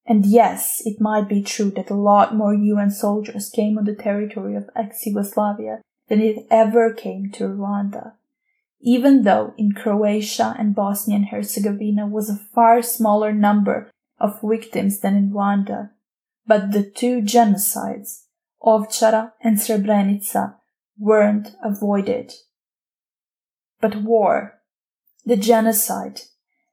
And 0.08 0.24
yes, 0.24 0.82
it 0.84 1.00
might 1.00 1.28
be 1.28 1.42
true 1.42 1.70
that 1.72 1.90
a 1.90 1.94
lot 1.94 2.34
more 2.34 2.54
UN 2.54 2.90
soldiers 2.90 3.50
came 3.50 3.78
on 3.78 3.84
the 3.84 3.94
territory 3.94 4.56
of 4.56 4.70
ex-Yugoslavia 4.74 5.82
than 6.08 6.20
it 6.20 6.46
ever 6.50 6.92
came 6.92 7.30
to 7.32 7.44
Rwanda 7.44 8.12
even 8.80 9.22
though 9.22 9.54
in 9.56 9.72
Croatia 9.72 10.54
and 10.58 10.74
Bosnia 10.74 11.16
and 11.16 11.26
Herzegovina 11.26 12.06
was 12.06 12.30
a 12.30 12.40
far 12.54 12.82
smaller 12.82 13.32
number 13.32 13.90
of 14.18 14.40
victims 14.42 15.00
than 15.00 15.16
in 15.16 15.30
Rwanda. 15.30 15.90
But 16.46 16.72
the 16.72 16.84
two 16.84 17.20
genocides, 17.20 18.24
Ovčara 18.62 19.32
and 19.42 19.58
Srebrenica, 19.58 20.54
weren't 20.98 21.54
avoided. 21.62 22.34
But 23.80 23.96
war, 23.96 24.60
the 25.24 25.36
genocide, 25.36 26.22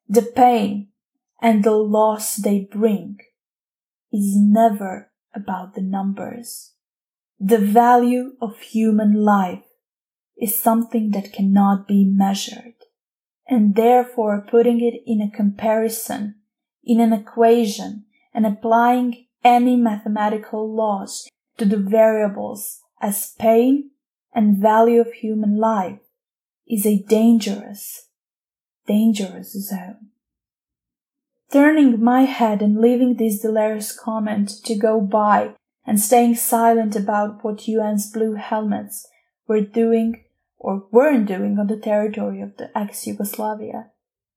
the 0.07 0.21
pain, 0.21 0.89
and 1.41 1.63
the 1.63 1.71
loss 1.71 2.35
they 2.35 2.67
bring 2.71 3.19
is 4.11 4.35
never 4.35 5.11
about 5.33 5.75
the 5.75 5.81
numbers. 5.81 6.73
The 7.39 7.57
value 7.57 8.33
of 8.41 8.59
human 8.59 9.13
life 9.13 9.63
is 10.37 10.57
something 10.57 11.11
that 11.11 11.33
cannot 11.33 11.87
be 11.87 12.05
measured. 12.05 12.73
And 13.47 13.75
therefore 13.75 14.45
putting 14.49 14.81
it 14.81 15.03
in 15.05 15.21
a 15.21 15.29
comparison, 15.29 16.35
in 16.83 16.99
an 16.99 17.13
equation, 17.13 18.05
and 18.33 18.45
applying 18.45 19.27
any 19.43 19.75
mathematical 19.75 20.73
laws 20.73 21.29
to 21.57 21.65
the 21.65 21.77
variables 21.77 22.81
as 23.01 23.33
pain 23.37 23.91
and 24.33 24.57
value 24.57 24.99
of 24.99 25.13
human 25.13 25.57
life 25.57 25.99
is 26.67 26.85
a 26.85 27.03
dangerous, 27.03 28.07
dangerous 28.87 29.53
zone. 29.53 30.09
Turning 31.55 32.03
my 32.03 32.23
head 32.23 32.61
and 32.61 32.81
leaving 32.81 33.15
this 33.15 33.39
delirious 33.39 33.97
comment 33.97 34.49
to 34.65 34.75
go 34.75 34.99
by 34.99 35.55
and 35.85 36.01
staying 36.01 36.35
silent 36.35 36.97
about 36.97 37.45
what 37.45 37.65
UN's 37.65 38.11
blue 38.11 38.33
helmets 38.33 39.07
were 39.47 39.61
doing 39.61 40.25
or 40.57 40.85
weren't 40.91 41.27
doing 41.27 41.57
on 41.57 41.67
the 41.67 41.77
territory 41.77 42.41
of 42.41 42.57
the 42.57 42.77
ex-Yugoslavia 42.77 43.89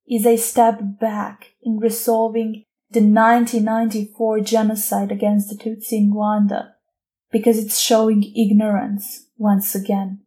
is 0.09 0.25
a 0.25 0.37
step 0.37 0.79
back 1.01 1.55
in 1.61 1.81
resolving 1.81 2.63
the 2.89 3.01
1994 3.01 4.39
genocide 4.39 5.11
against 5.11 5.49
the 5.49 5.57
Tutsi 5.57 5.95
in 5.95 6.13
Rwanda 6.13 6.75
because 7.33 7.59
it's 7.59 7.81
showing 7.81 8.33
ignorance 8.37 9.27
once 9.37 9.75
again, 9.75 10.21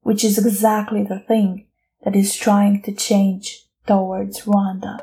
which 0.00 0.24
is 0.24 0.44
exactly 0.44 1.04
the 1.04 1.20
thing 1.20 1.68
that 2.02 2.16
is 2.16 2.34
trying 2.34 2.82
to 2.82 2.90
change 2.90 3.68
towards 3.86 4.40
Rwanda. 4.40 5.02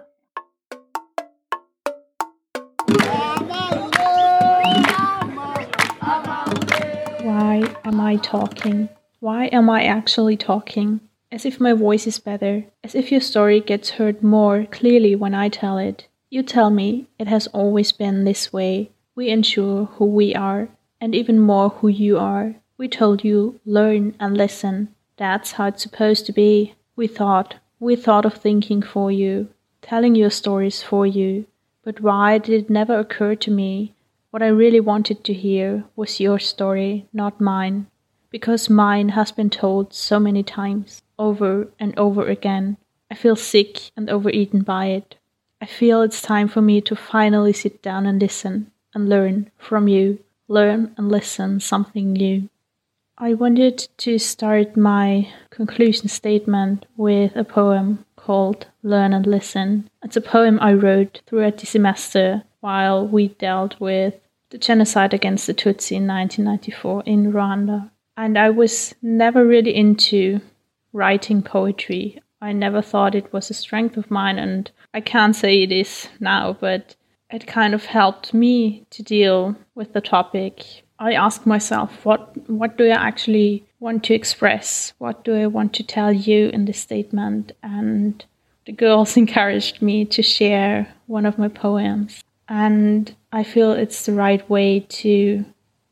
Am 7.83 7.99
I 7.99 8.17
talking? 8.17 8.89
Why 9.19 9.45
am 9.47 9.69
I 9.69 9.83
actually 9.83 10.37
talking? 10.37 11.01
As 11.31 11.45
if 11.45 11.59
my 11.59 11.73
voice 11.73 12.07
is 12.07 12.19
better, 12.19 12.65
as 12.83 12.95
if 12.95 13.11
your 13.11 13.21
story 13.21 13.59
gets 13.59 13.91
heard 13.91 14.23
more 14.23 14.65
clearly 14.65 15.15
when 15.15 15.33
I 15.33 15.49
tell 15.49 15.77
it. 15.77 16.07
You 16.29 16.43
tell 16.43 16.69
me 16.69 17.07
it 17.17 17.27
has 17.27 17.47
always 17.47 17.91
been 17.91 18.23
this 18.23 18.53
way. 18.53 18.91
We 19.15 19.29
ensure 19.29 19.85
who 19.85 20.05
we 20.05 20.33
are, 20.33 20.69
and 21.01 21.13
even 21.13 21.39
more 21.39 21.69
who 21.69 21.87
you 21.87 22.17
are. 22.17 22.55
We 22.77 22.87
told 22.87 23.23
you, 23.23 23.59
learn 23.65 24.15
and 24.19 24.37
listen. 24.37 24.95
That's 25.17 25.53
how 25.53 25.67
it's 25.67 25.83
supposed 25.83 26.25
to 26.27 26.31
be. 26.31 26.75
We 26.95 27.07
thought, 27.07 27.55
we 27.79 27.95
thought 27.95 28.25
of 28.25 28.35
thinking 28.35 28.81
for 28.81 29.11
you, 29.11 29.49
telling 29.81 30.15
your 30.15 30.29
stories 30.29 30.81
for 30.81 31.05
you. 31.05 31.45
But 31.83 32.01
why 32.01 32.37
did 32.37 32.63
it 32.63 32.69
never 32.69 32.97
occur 32.97 33.35
to 33.35 33.51
me? 33.51 33.95
What 34.31 34.43
I 34.43 34.47
really 34.47 34.79
wanted 34.79 35.23
to 35.23 35.33
hear 35.33 35.85
was 35.95 36.19
your 36.19 36.39
story, 36.39 37.07
not 37.13 37.41
mine 37.41 37.87
because 38.29 38.69
mine 38.69 39.09
has 39.09 39.31
been 39.31 39.49
told 39.49 39.93
so 39.93 40.19
many 40.19 40.43
times, 40.43 41.01
over 41.17 41.67
and 41.79 41.97
over 41.97 42.27
again. 42.27 42.77
I 43.09 43.15
feel 43.15 43.35
sick 43.35 43.91
and 43.97 44.09
overeaten 44.09 44.61
by 44.61 44.87
it. 44.87 45.15
I 45.61 45.65
feel 45.65 46.01
it's 46.01 46.21
time 46.21 46.47
for 46.47 46.61
me 46.61 46.79
to 46.81 46.95
finally 46.95 47.53
sit 47.53 47.81
down 47.81 48.05
and 48.05 48.21
listen 48.21 48.71
and 48.93 49.09
learn 49.09 49.51
from 49.57 49.87
you, 49.87 50.19
learn 50.47 50.93
and 50.97 51.09
listen 51.09 51.59
something 51.59 52.13
new. 52.13 52.49
I 53.17 53.33
wanted 53.33 53.89
to 53.97 54.17
start 54.17 54.77
my 54.77 55.27
conclusion 55.49 56.07
statement 56.07 56.85
with 56.95 57.35
a 57.35 57.43
poem 57.43 58.05
called 58.15 58.67
Learn 58.81 59.11
and 59.11 59.27
Listen. 59.27 59.89
It's 60.03 60.15
a 60.15 60.21
poem 60.21 60.57
I 60.61 60.73
wrote 60.73 61.21
throughout 61.27 61.57
the 61.57 61.65
semester 61.65 62.43
while 62.61 63.07
we 63.07 63.29
dealt 63.29 63.79
with 63.79 64.15
the 64.49 64.57
genocide 64.57 65.13
against 65.13 65.47
the 65.47 65.53
Tutsi 65.53 65.95
in 65.97 66.07
1994 66.07 67.03
in 67.05 67.31
Rwanda. 67.31 67.89
And 68.17 68.37
I 68.37 68.49
was 68.49 68.95
never 69.01 69.45
really 69.45 69.75
into 69.75 70.41
writing 70.91 71.41
poetry. 71.41 72.21
I 72.41 72.51
never 72.53 72.81
thought 72.81 73.15
it 73.15 73.31
was 73.31 73.49
a 73.49 73.53
strength 73.53 73.97
of 73.97 74.09
mine, 74.09 74.39
and 74.39 74.69
I 74.93 75.01
can't 75.01 75.35
say 75.35 75.63
it 75.63 75.71
is 75.71 76.07
now, 76.19 76.53
but 76.59 76.95
it 77.31 77.47
kind 77.47 77.73
of 77.73 77.85
helped 77.85 78.33
me 78.33 78.85
to 78.89 79.03
deal 79.03 79.55
with 79.75 79.93
the 79.93 80.01
topic. 80.01 80.83
I 80.97 81.13
asked 81.13 81.45
myself, 81.45 82.05
what 82.05 82.49
what 82.49 82.77
do 82.77 82.85
I 82.85 83.07
actually 83.07 83.65
want 83.79 84.03
to 84.05 84.13
express? 84.13 84.93
What 84.97 85.23
do 85.23 85.35
I 85.35 85.47
want 85.47 85.73
to 85.75 85.83
tell 85.83 86.11
you 86.11 86.49
in 86.49 86.65
this 86.65 86.79
statement? 86.79 87.51
And 87.61 88.25
the 88.65 88.71
girls 88.71 89.15
encouraged 89.23 89.81
me 89.81 90.05
to 90.05 90.21
share 90.21 90.93
one 91.07 91.25
of 91.25 91.37
my 91.37 91.47
poems. 91.47 92.23
And 92.49 93.15
I 93.31 93.43
feel 93.43 93.71
it's 93.71 94.05
the 94.05 94.13
right 94.13 94.47
way 94.49 94.81
to 94.89 95.45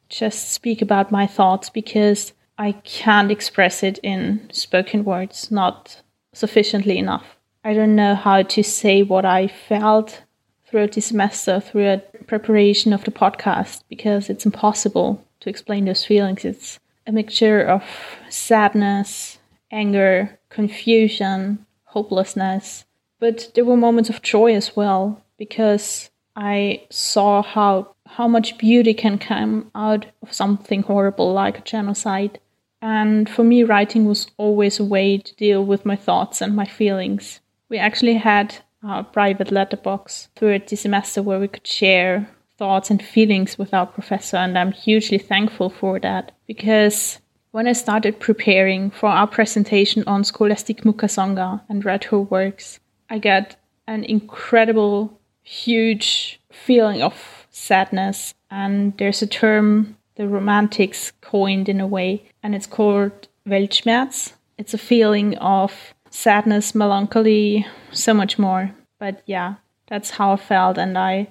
just 0.10 0.52
speak 0.52 0.82
about 0.82 1.12
my 1.12 1.28
thoughts 1.28 1.70
because 1.70 2.34
I 2.58 2.72
can't 2.72 3.32
express 3.32 3.84
it 3.84 4.00
in 4.02 4.50
spoken 4.52 5.06
words, 5.06 5.52
not 5.52 6.02
sufficiently 6.34 6.98
enough. 6.98 7.38
I 7.64 7.74
don't 7.74 7.96
know 7.96 8.16
how 8.16 8.42
to 8.42 8.64
say 8.64 9.04
what 9.04 9.26
I 9.26 9.48
felt 9.48 10.24
throughout 10.66 10.94
the 10.94 11.02
semester, 11.02 11.60
throughout 11.60 12.02
preparation 12.26 12.92
of 12.92 13.04
the 13.04 13.12
podcast, 13.12 13.84
because 13.88 14.30
it's 14.30 14.46
impossible 14.46 15.24
to 15.42 15.50
explain 15.50 15.86
those 15.86 16.06
feelings. 16.06 16.44
It's 16.44 16.80
a 17.06 17.12
mixture 17.12 17.62
of 17.62 17.84
sadness, 18.30 19.38
anger, 19.72 20.40
confusion, 20.50 21.66
hopelessness, 21.86 22.86
But 23.20 23.52
there 23.56 23.66
were 23.66 23.78
moments 23.78 24.10
of 24.10 24.22
joy 24.22 24.54
as 24.54 24.76
well 24.76 25.24
because 25.38 26.10
I 26.38 26.86
saw 26.92 27.42
how 27.42 27.96
how 28.06 28.28
much 28.28 28.58
beauty 28.58 28.94
can 28.94 29.18
come 29.18 29.70
out 29.76 30.06
of 30.22 30.32
something 30.32 30.84
horrible 30.84 31.34
like 31.34 31.60
a 31.60 31.62
genocide. 31.62 32.40
And 32.82 33.30
for 33.30 33.44
me, 33.44 33.64
writing 33.64 34.06
was 34.06 34.28
always 34.38 34.80
a 34.80 34.86
way 34.86 35.18
to 35.18 35.36
deal 35.36 35.66
with 35.66 35.86
my 35.86 35.96
thoughts 35.96 36.42
and 36.42 36.56
my 36.56 36.66
feelings. 36.66 37.42
We 37.70 37.78
actually 37.80 38.14
had 38.14 38.56
a 38.88 39.04
private 39.04 39.52
letterbox 39.52 40.30
throughout 40.36 40.68
the 40.68 40.78
semester 40.78 41.22
where 41.22 41.40
we 41.40 41.48
could 41.48 41.68
share 41.68 42.30
thoughts 42.58 42.90
and 42.90 43.02
feelings 43.04 43.58
with 43.58 43.74
our 43.74 43.86
professor, 43.86 44.38
and 44.38 44.58
I'm 44.58 44.72
hugely 44.72 45.18
thankful 45.18 45.70
for 45.70 46.00
that 46.00 46.32
because 46.48 47.20
when 47.52 47.68
I 47.68 47.74
started 47.74 48.20
preparing 48.20 48.92
for 48.92 49.10
our 49.10 49.28
presentation 49.28 50.04
on 50.06 50.24
Scholastique 50.24 50.84
Mukasonga 50.84 51.62
and 51.70 51.84
read 51.84 52.06
her 52.06 52.20
works, 52.20 52.80
I 53.10 53.20
got 53.20 53.56
an 53.88 54.04
incredible, 54.04 55.17
huge 55.48 56.40
feeling 56.52 57.02
of 57.02 57.48
sadness. 57.50 58.34
And 58.52 58.96
there's 58.98 59.22
a 59.22 59.28
term 59.28 59.98
the 60.16 60.28
romantics 60.28 61.14
coined 61.22 61.70
in 61.70 61.80
a 61.80 61.88
way, 61.88 62.24
and 62.44 62.54
it's 62.56 62.68
called 62.68 63.28
Weltschmerz. 63.48 64.34
It's 64.58 64.74
a 64.74 64.78
feeling 64.78 65.38
of 65.38 65.94
sadness, 66.10 66.74
melancholy, 66.74 67.66
so 67.92 68.14
much 68.14 68.40
more. 68.40 68.72
But 69.00 69.22
yeah, 69.26 69.56
that's 69.88 70.12
how 70.12 70.34
I 70.34 70.38
felt, 70.38 70.78
and 70.78 70.98
I 70.98 71.28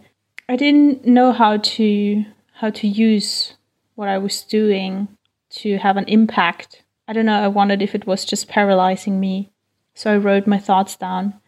I 0.49 0.57
didn't 0.57 1.05
know 1.05 1.33
how 1.33 1.57
to 1.57 2.25
how 2.55 2.71
to 2.71 2.87
use 2.87 3.55
what 3.97 4.09
I 4.09 4.19
was 4.19 4.43
doing 4.43 5.09
to 5.51 5.79
have 5.79 5.97
an 5.97 6.05
impact. 6.05 6.85
I 7.09 7.13
don't 7.13 7.27
know, 7.27 7.43
I 7.43 7.49
wondered 7.49 7.83
if 7.83 7.95
it 7.95 8.07
was 8.07 8.25
just 8.25 8.49
paralyzing 8.49 9.19
me. 9.19 9.51
So 9.95 10.13
I 10.13 10.17
wrote 10.17 10.47
my 10.47 10.59
thoughts 10.59 10.97
down 10.97 11.41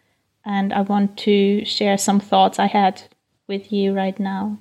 and 0.48 0.72
I 0.72 0.80
want 0.80 1.18
to 1.18 1.62
share 1.66 1.98
some 1.98 2.20
thoughts 2.20 2.58
I 2.58 2.66
had 2.66 3.02
with 3.46 3.70
you 3.70 3.92
right 3.92 4.18
now. 4.18 4.58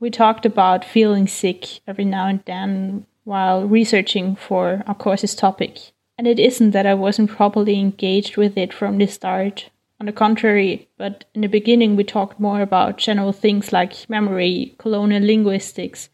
We 0.00 0.08
talked 0.10 0.46
about 0.46 0.82
feeling 0.82 1.28
sick 1.28 1.80
every 1.86 2.06
now 2.06 2.26
and 2.26 2.42
then 2.46 3.06
while 3.24 3.68
researching 3.68 4.34
for 4.34 4.82
our 4.86 4.94
course's 4.94 5.34
topic. 5.34 5.92
And 6.16 6.26
it 6.26 6.38
isn't 6.38 6.70
that 6.70 6.86
I 6.86 6.94
wasn't 6.94 7.30
properly 7.30 7.78
engaged 7.78 8.38
with 8.38 8.56
it 8.56 8.72
from 8.72 8.96
the 8.96 9.06
start. 9.06 9.68
On 10.00 10.06
the 10.06 10.12
contrary, 10.12 10.88
but 10.98 11.24
in 11.34 11.40
the 11.40 11.48
beginning 11.48 11.96
we 11.96 12.04
talked 12.04 12.38
more 12.38 12.60
about 12.60 12.98
general 12.98 13.32
things 13.32 13.72
like 13.72 14.08
memory, 14.10 14.74
colonial 14.78 15.24
linguistics, 15.24 16.10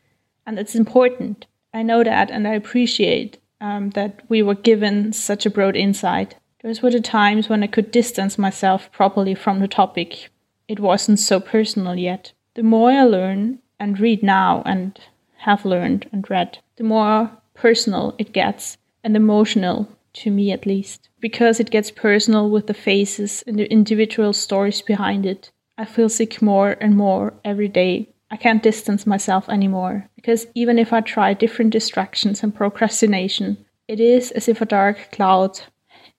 and 0.46 0.56
it's 0.56 0.76
important. 0.76 1.46
I 1.74 1.82
know 1.82 2.04
that 2.04 2.30
and 2.30 2.46
I 2.46 2.54
appreciate 2.54 3.38
um, 3.60 3.90
that 3.90 4.20
we 4.28 4.40
were 4.42 4.54
given 4.54 5.12
such 5.12 5.46
a 5.46 5.50
broad 5.50 5.74
insight. 5.74 6.36
Those 6.62 6.80
were 6.80 6.90
the 6.90 7.00
times 7.00 7.48
when 7.48 7.62
I 7.62 7.66
could 7.66 7.90
distance 7.90 8.38
myself 8.38 8.90
properly 8.92 9.34
from 9.34 9.60
the 9.60 9.68
topic. 9.68 10.30
It 10.68 10.78
wasn't 10.78 11.18
so 11.18 11.40
personal 11.40 11.96
yet. 11.96 12.32
The 12.54 12.62
more 12.62 12.90
I 12.90 13.02
learn 13.02 13.58
and 13.80 13.98
read 13.98 14.22
now 14.22 14.62
and 14.64 14.98
have 15.38 15.64
learned 15.64 16.08
and 16.12 16.28
read, 16.30 16.58
the 16.76 16.84
more 16.84 17.30
personal 17.54 18.14
it 18.16 18.32
gets 18.32 18.78
and 19.02 19.16
emotional 19.16 19.88
to 20.12 20.30
me 20.30 20.52
at 20.52 20.66
least, 20.66 21.08
because 21.20 21.58
it 21.58 21.70
gets 21.70 21.90
personal 21.90 22.50
with 22.50 22.66
the 22.66 22.74
faces 22.74 23.42
and 23.46 23.58
the 23.58 23.70
individual 23.72 24.32
stories 24.32 24.82
behind 24.82 25.26
it. 25.26 25.50
I 25.78 25.84
feel 25.84 26.08
sick 26.08 26.40
more 26.42 26.76
and 26.80 26.96
more 26.96 27.34
every 27.44 27.68
day. 27.68 28.08
I 28.30 28.36
can't 28.36 28.62
distance 28.62 29.06
myself 29.06 29.48
anymore, 29.48 30.08
because 30.14 30.46
even 30.54 30.78
if 30.78 30.92
I 30.92 31.00
try 31.00 31.34
different 31.34 31.72
distractions 31.72 32.42
and 32.42 32.54
procrastination, 32.54 33.64
it 33.88 34.00
is 34.00 34.30
as 34.30 34.48
if 34.48 34.60
a 34.60 34.66
dark 34.66 35.10
cloud 35.12 35.60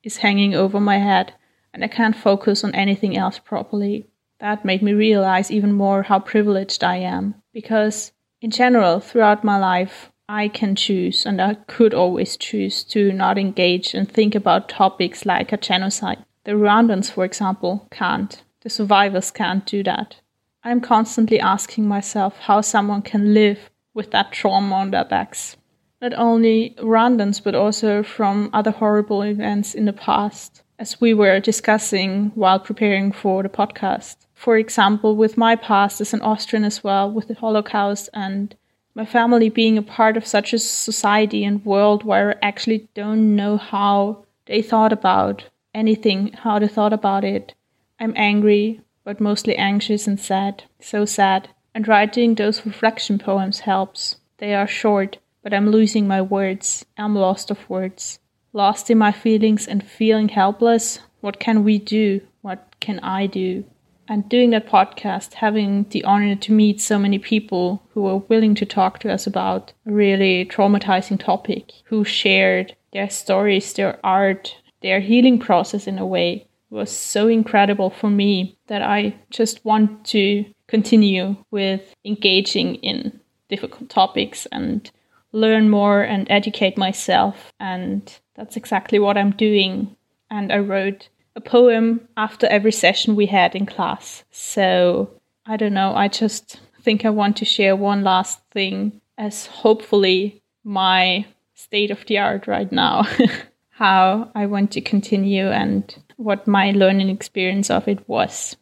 is 0.04 0.18
hanging 0.18 0.54
over 0.54 0.80
my 0.80 0.98
head 0.98 1.34
and 1.74 1.84
I 1.84 1.88
can't 1.88 2.16
focus 2.16 2.64
on 2.64 2.76
anything 2.76 3.18
else 3.18 3.40
properly. 3.40 4.08
That 4.40 4.66
made 4.66 4.82
me 4.82 4.94
realize 4.94 5.50
even 5.50 5.74
more 5.74 6.04
how 6.04 6.20
privileged 6.20 6.84
I 6.84 6.98
am, 6.98 7.36
because 7.54 8.12
in 8.42 8.52
general, 8.52 9.00
throughout 9.00 9.44
my 9.44 9.58
life, 9.58 10.12
I 10.30 10.48
can 10.48 10.76
choose, 10.76 11.26
and 11.26 11.42
I 11.42 11.56
could 11.56 11.94
always 11.94 12.38
choose, 12.38 12.84
to 12.86 13.12
not 13.12 13.38
engage 13.38 13.94
and 13.94 14.10
think 14.10 14.36
about 14.36 14.70
topics 14.70 15.26
like 15.26 15.52
a 15.52 15.58
genocide. 15.58 16.24
The 16.44 16.52
Rwandans, 16.52 17.12
for 17.12 17.26
example, 17.26 17.88
can't. 17.92 18.44
The 18.62 18.70
survivors 18.70 19.32
can't 19.32 19.66
do 19.66 19.84
that. 19.84 20.18
I'm 20.64 20.82
constantly 20.82 21.40
asking 21.40 21.88
myself 21.88 22.38
how 22.38 22.62
someone 22.62 23.02
can 23.02 23.34
live 23.34 23.70
with 23.94 24.12
that 24.12 24.32
trauma 24.32 24.76
on 24.76 24.92
their 24.92 25.06
backs. 25.06 25.58
Not 26.04 26.16
only 26.16 26.76
Rwandans, 26.80 27.42
but 27.42 27.56
also 27.56 28.04
from 28.04 28.50
other 28.52 28.72
horrible 28.72 29.22
events 29.22 29.74
in 29.74 29.86
the 29.86 29.94
past, 29.94 30.62
as 30.78 31.00
we 31.00 31.14
were 31.14 31.40
discussing 31.40 32.34
while 32.36 32.60
preparing 32.60 33.14
for 33.14 33.42
the 33.42 33.48
podcast. 33.48 34.18
For 34.34 34.58
example, 34.58 35.16
with 35.16 35.38
my 35.38 35.56
past 35.56 36.02
as 36.02 36.14
an 36.14 36.22
Austrian 36.22 36.66
as 36.66 36.84
well, 36.84 37.10
with 37.10 37.30
the 37.30 37.36
Holocaust 37.36 38.10
and 38.14 38.54
my 38.94 39.06
family 39.06 39.48
being 39.48 39.78
a 39.78 39.82
part 39.82 40.18
of 40.18 40.28
such 40.28 40.52
a 40.52 40.60
society 40.60 41.46
and 41.46 41.64
world 41.64 42.04
where 42.04 42.32
I 42.32 42.48
actually 42.48 42.90
don't 42.96 43.34
know 43.38 43.56
how 43.56 44.26
they 44.46 44.62
thought 44.62 44.92
about 44.92 45.46
anything, 45.74 46.34
how 46.34 46.60
they 46.60 46.68
thought 46.68 46.92
about 46.92 47.24
it. 47.24 47.54
I'm 47.98 48.14
angry, 48.18 48.82
but 49.06 49.22
mostly 49.22 49.56
anxious 49.56 50.06
and 50.06 50.20
sad, 50.20 50.66
so 50.82 51.06
sad. 51.06 51.48
And 51.74 51.88
writing 51.88 52.36
those 52.36 52.66
reflection 52.66 53.20
poems 53.20 53.62
helps. 53.62 54.18
They 54.40 54.54
are 54.54 54.68
short, 54.68 55.20
but 55.44 55.54
I'm 55.54 55.70
losing 55.70 56.08
my 56.08 56.22
words. 56.22 56.86
I'm 56.98 57.16
lost 57.16 57.52
of 57.52 57.70
words. 57.70 58.20
Lost 58.54 58.90
in 58.90 58.98
my 58.98 59.12
feelings 59.12 59.68
and 59.68 59.84
feeling 59.84 60.30
helpless. 60.30 61.00
What 61.22 61.40
can 61.40 61.64
we 61.64 61.78
do? 61.78 62.22
What 62.42 62.76
can 62.80 63.00
I 63.00 63.28
do? 63.28 63.66
and 64.08 64.28
doing 64.28 64.50
that 64.50 64.68
podcast, 64.68 65.34
having 65.34 65.86
the 65.90 66.04
honor 66.04 66.36
to 66.36 66.52
meet 66.52 66.82
so 66.82 67.00
many 67.00 67.18
people 67.18 67.82
who 67.94 68.02
were 68.02 68.18
willing 68.18 68.56
to 68.56 68.66
talk 68.66 69.00
to 69.00 69.12
us 69.12 69.26
about 69.26 69.72
a 69.86 69.92
really 69.92 70.46
traumatizing 70.46 71.20
topic, 71.20 71.72
who 71.86 72.04
shared 72.04 72.76
their 72.92 73.10
stories, 73.10 73.74
their 73.74 74.00
art, 74.06 74.58
their 74.82 75.00
healing 75.00 75.40
process 75.40 75.88
in 75.88 75.98
a 75.98 76.06
way 76.06 76.46
was 76.70 76.92
so 76.92 77.28
incredible 77.28 77.90
for 77.90 78.10
me 78.10 78.58
that 78.68 78.82
I 78.82 79.16
just 79.30 79.64
want 79.64 80.06
to 80.08 80.44
continue 80.68 81.36
with 81.52 81.82
engaging 82.04 82.76
in 82.76 83.20
difficult 83.48 83.90
topics 83.90 84.48
and 84.52 84.90
learn 85.34 85.70
more 85.70 86.02
and 86.02 86.28
educate 86.30 86.78
myself. 86.78 87.52
And 87.60 88.12
that's 88.36 88.56
exactly 88.56 89.00
what 89.00 89.18
I'm 89.18 89.32
doing. 89.32 89.96
And 90.32 90.52
I 90.54 90.60
wrote 90.60 91.10
a 91.36 91.42
poem 91.42 92.08
after 92.16 92.48
every 92.48 92.72
session 92.72 93.16
we 93.16 93.26
had 93.26 93.56
in 93.56 93.66
class. 93.66 94.24
So 94.32 95.10
I 95.46 95.58
don't 95.58 95.74
know, 95.74 95.94
I 95.94 96.08
just 96.08 96.62
think 96.82 97.04
I 97.04 97.10
want 97.10 97.38
to 97.38 97.46
share 97.46 97.76
one 97.76 98.04
last 98.04 98.40
thing 98.52 99.02
as 99.18 99.48
hopefully 99.48 100.42
my 100.64 101.26
state 101.54 101.92
of 101.92 102.06
the 102.06 102.20
art 102.20 102.48
right 102.48 102.72
now. 102.72 103.08
How 103.70 104.32
I 104.36 104.46
want 104.46 104.72
to 104.74 104.82
continue 104.82 105.48
and 105.48 105.96
what 106.18 106.48
my 106.48 106.72
learning 106.72 107.10
experience 107.10 107.72
of 107.72 107.88
it 107.88 108.08
was. 108.08 108.56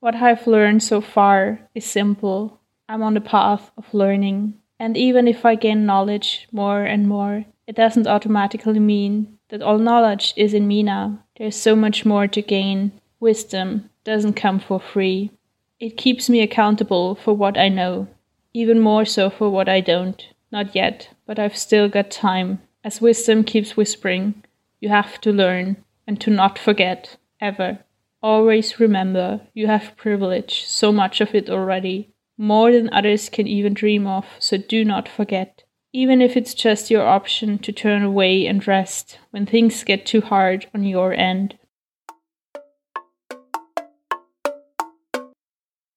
What 0.00 0.14
I've 0.14 0.46
learned 0.46 0.82
so 0.82 1.02
far 1.02 1.60
is 1.74 1.84
simple. 1.84 2.58
I'm 2.88 3.02
on 3.02 3.12
the 3.12 3.20
path 3.20 3.70
of 3.76 3.92
learning. 3.92 4.54
And 4.78 4.96
even 4.96 5.28
if 5.28 5.44
I 5.44 5.56
gain 5.56 5.84
knowledge 5.84 6.48
more 6.50 6.82
and 6.82 7.06
more, 7.06 7.44
it 7.66 7.76
doesn't 7.76 8.06
automatically 8.06 8.80
mean 8.80 9.38
that 9.50 9.60
all 9.60 9.76
knowledge 9.76 10.32
is 10.36 10.54
in 10.54 10.66
me 10.66 10.82
now. 10.82 11.22
There's 11.36 11.54
so 11.54 11.76
much 11.76 12.06
more 12.06 12.26
to 12.26 12.40
gain. 12.40 12.92
Wisdom 13.20 13.90
doesn't 14.04 14.40
come 14.40 14.58
for 14.58 14.80
free. 14.80 15.32
It 15.78 15.98
keeps 15.98 16.30
me 16.30 16.40
accountable 16.40 17.14
for 17.14 17.34
what 17.34 17.58
I 17.58 17.68
know, 17.68 18.08
even 18.54 18.80
more 18.80 19.04
so 19.04 19.28
for 19.28 19.50
what 19.50 19.68
I 19.68 19.80
don't. 19.80 20.26
Not 20.50 20.74
yet, 20.74 21.10
but 21.26 21.38
I've 21.38 21.56
still 21.56 21.90
got 21.90 22.10
time. 22.10 22.62
As 22.82 23.02
wisdom 23.02 23.44
keeps 23.44 23.76
whispering, 23.76 24.42
you 24.80 24.88
have 24.88 25.20
to 25.20 25.30
learn 25.30 25.76
and 26.06 26.18
to 26.22 26.30
not 26.30 26.58
forget, 26.58 27.18
ever. 27.38 27.80
Always 28.22 28.78
remember 28.78 29.40
you 29.54 29.66
have 29.66 29.96
privilege, 29.96 30.64
so 30.66 30.92
much 30.92 31.20
of 31.20 31.34
it 31.34 31.48
already, 31.48 32.12
more 32.36 32.72
than 32.72 32.92
others 32.92 33.28
can 33.28 33.46
even 33.46 33.74
dream 33.74 34.06
of, 34.06 34.26
so 34.38 34.56
do 34.56 34.84
not 34.84 35.08
forget 35.08 35.64
even 35.92 36.22
if 36.22 36.36
it's 36.36 36.54
just 36.54 36.90
your 36.90 37.06
option 37.06 37.58
to 37.58 37.72
turn 37.72 38.02
away 38.02 38.46
and 38.46 38.66
rest 38.66 39.18
when 39.30 39.44
things 39.44 39.82
get 39.82 40.06
too 40.06 40.20
hard 40.20 40.66
on 40.72 40.84
your 40.84 41.12
end. 41.12 41.56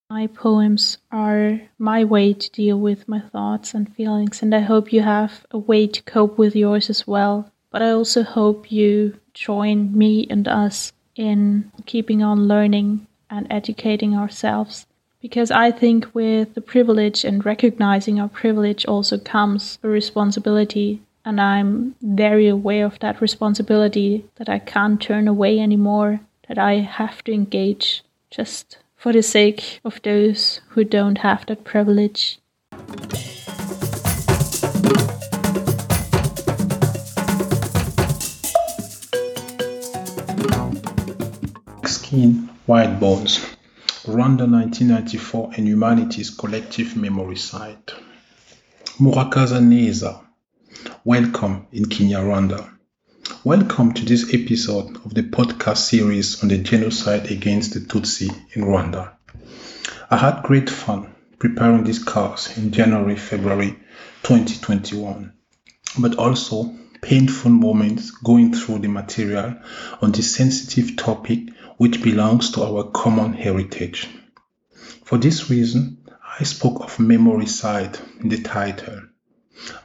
My 0.10 0.28
poems 0.28 1.00
are 1.12 1.62
my 1.78 2.04
way 2.04 2.34
to 2.34 2.52
deal 2.52 2.80
with 2.80 3.08
my 3.08 3.20
thoughts 3.20 3.74
and 3.74 3.94
feelings, 3.96 4.42
and 4.42 4.54
I 4.54 4.60
hope 4.60 4.94
you 4.94 5.02
have 5.02 5.46
a 5.52 5.58
way 5.58 5.88
to 5.88 6.04
cope 6.04 6.38
with 6.38 6.56
yours 6.56 6.90
as 6.90 7.08
well. 7.08 7.52
But 7.72 7.82
I 7.82 7.90
also 7.90 8.22
hope 8.22 8.72
you 8.72 9.20
join 9.34 9.98
me 9.98 10.28
and 10.30 10.48
us 10.48 10.94
in 11.16 11.72
keeping 11.86 12.24
on 12.24 12.48
learning 12.48 13.08
and 13.30 13.48
educating 13.50 14.16
ourselves 14.16 14.86
because 15.24 15.52
I 15.52 15.72
think 15.72 16.14
with 16.14 16.54
the 16.54 16.62
privilege 16.62 17.24
and 17.24 17.46
recognizing 17.46 18.20
our 18.20 18.28
privilege 18.28 18.86
also 18.86 19.18
comes 19.18 19.80
a 19.82 19.88
responsibility 19.88 21.02
and 21.24 21.40
I'm 21.40 21.96
very 22.02 22.50
aware 22.50 22.86
of 22.86 23.00
that 23.00 23.22
responsibility 23.22 24.26
that 24.36 24.50
I 24.50 24.60
can't 24.60 25.02
turn 25.02 25.30
away 25.30 25.60
anymore, 25.60 26.20
that 26.50 26.58
I 26.58 26.80
have 26.80 27.24
to 27.24 27.32
engage 27.32 28.04
just 28.30 28.78
for 28.98 29.14
the 29.14 29.24
sake 29.24 29.80
of 29.86 30.02
those 30.02 30.60
who 30.70 30.84
don't 30.84 31.20
have 31.20 31.46
that 31.46 31.64
privilege. 31.64 32.40
Skin, 42.14 42.48
White 42.68 43.00
Bones, 43.00 43.40
Rwanda 44.06 44.46
1994 44.48 45.54
and 45.58 45.68
Humanity's 45.68 46.30
Collective 46.30 46.90
Memoricide. 46.90 47.92
Murakaza 49.00 49.60
Neza, 49.60 50.24
welcome 51.04 51.66
in 51.72 51.86
Kinyarwanda. 51.86 52.70
Welcome 53.44 53.94
to 53.94 54.06
this 54.06 54.32
episode 54.32 54.96
of 54.98 55.16
the 55.16 55.24
podcast 55.24 55.78
series 55.78 56.44
on 56.44 56.50
the 56.50 56.60
genocide 56.60 57.32
against 57.32 57.74
the 57.74 57.80
Tutsi 57.80 58.30
in 58.56 58.62
Rwanda. 58.62 59.14
I 60.12 60.18
had 60.18 60.44
great 60.44 60.70
fun 60.70 61.16
preparing 61.40 61.84
this 61.84 62.04
course 62.04 62.56
in 62.60 62.72
January, 62.72 63.16
February 63.16 63.72
2021, 64.22 65.34
but 65.98 66.20
also 66.20 66.76
painful 67.02 67.50
moments 67.50 68.12
going 68.12 68.54
through 68.54 68.80
the 68.80 68.88
material 68.88 69.56
on 70.00 70.12
this 70.12 70.36
sensitive 70.36 70.96
topic 70.96 71.50
which 71.78 72.02
belongs 72.04 72.52
to 72.52 72.64
our 72.64 72.84
common 72.92 73.34
heritage. 73.34 74.08
For 75.04 75.18
this 75.18 75.50
reason, 75.50 75.98
I 76.40 76.44
spoke 76.44 76.82
of 76.82 76.98
memoricide 76.98 78.00
in 78.22 78.30
the 78.30 78.42
title. 78.42 79.02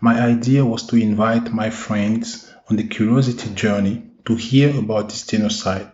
My 0.00 0.20
idea 0.20 0.64
was 0.64 0.86
to 0.88 0.96
invite 0.96 1.52
my 1.52 1.70
friends 1.70 2.52
on 2.70 2.76
the 2.76 2.84
curiosity 2.88 3.50
journey 3.54 4.02
to 4.26 4.34
hear 4.34 4.76
about 4.78 5.08
this 5.08 5.26
genocide, 5.26 5.90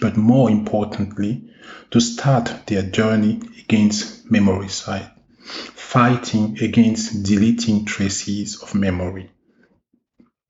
but 0.00 0.16
more 0.16 0.50
importantly, 0.50 1.50
to 1.90 2.00
start 2.00 2.66
their 2.66 2.82
journey 2.82 3.40
against 3.60 4.28
memoricide, 4.30 5.10
fighting 5.40 6.58
against 6.60 7.22
deleting 7.24 7.84
traces 7.84 8.62
of 8.62 8.74
memory. 8.74 9.30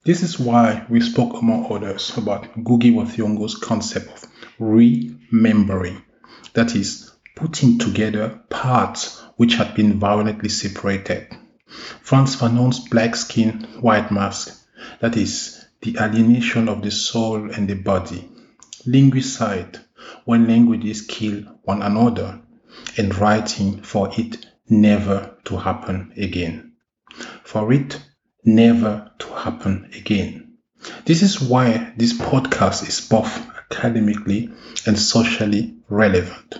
This 0.05 0.23
is 0.23 0.39
why 0.39 0.87
we 0.89 1.01
spoke, 1.01 1.41
among 1.43 1.71
others, 1.71 2.17
about 2.17 2.55
Ngugi 2.55 2.95
wa 2.95 3.05
Thiong'o's 3.05 3.55
concept 3.55 4.09
of 4.09 4.30
remembering, 4.61 6.03
that 6.53 6.77
is, 6.77 7.11
putting 7.35 7.79
together 7.79 8.41
parts 8.51 9.23
which 9.37 9.55
had 9.55 9.75
been 9.75 9.99
violently 9.99 10.51
separated. 10.51 11.27
Frantz 12.03 12.37
Fanon's 12.37 12.81
black 12.89 13.17
skin, 13.17 13.67
white 13.81 14.13
mask, 14.13 14.57
that 15.01 15.17
is, 15.17 15.65
the 15.81 15.97
alienation 15.99 16.69
of 16.69 16.83
the 16.83 16.91
soul 16.91 17.51
and 17.51 17.67
the 17.67 17.75
body. 17.75 18.29
Linguicide, 18.87 19.81
when 20.25 20.47
languages 20.47 21.03
kill 21.03 21.43
one 21.63 21.81
another, 21.81 22.41
and 22.99 23.17
writing 23.17 23.81
for 23.83 24.11
it 24.19 24.47
never 24.69 25.37
to 25.45 25.57
happen 25.57 26.13
again. 26.17 26.73
For 27.45 27.73
it 27.73 28.01
never 28.45 29.11
to 29.19 29.27
happen 29.35 29.91
again. 29.97 30.59
This 31.05 31.23
is 31.23 31.41
why 31.41 31.93
this 31.97 32.13
podcast 32.13 32.87
is 32.89 33.01
both 33.07 33.50
academically 33.71 34.51
and 34.87 34.99
socially 34.99 35.75
relevant. 35.89 36.59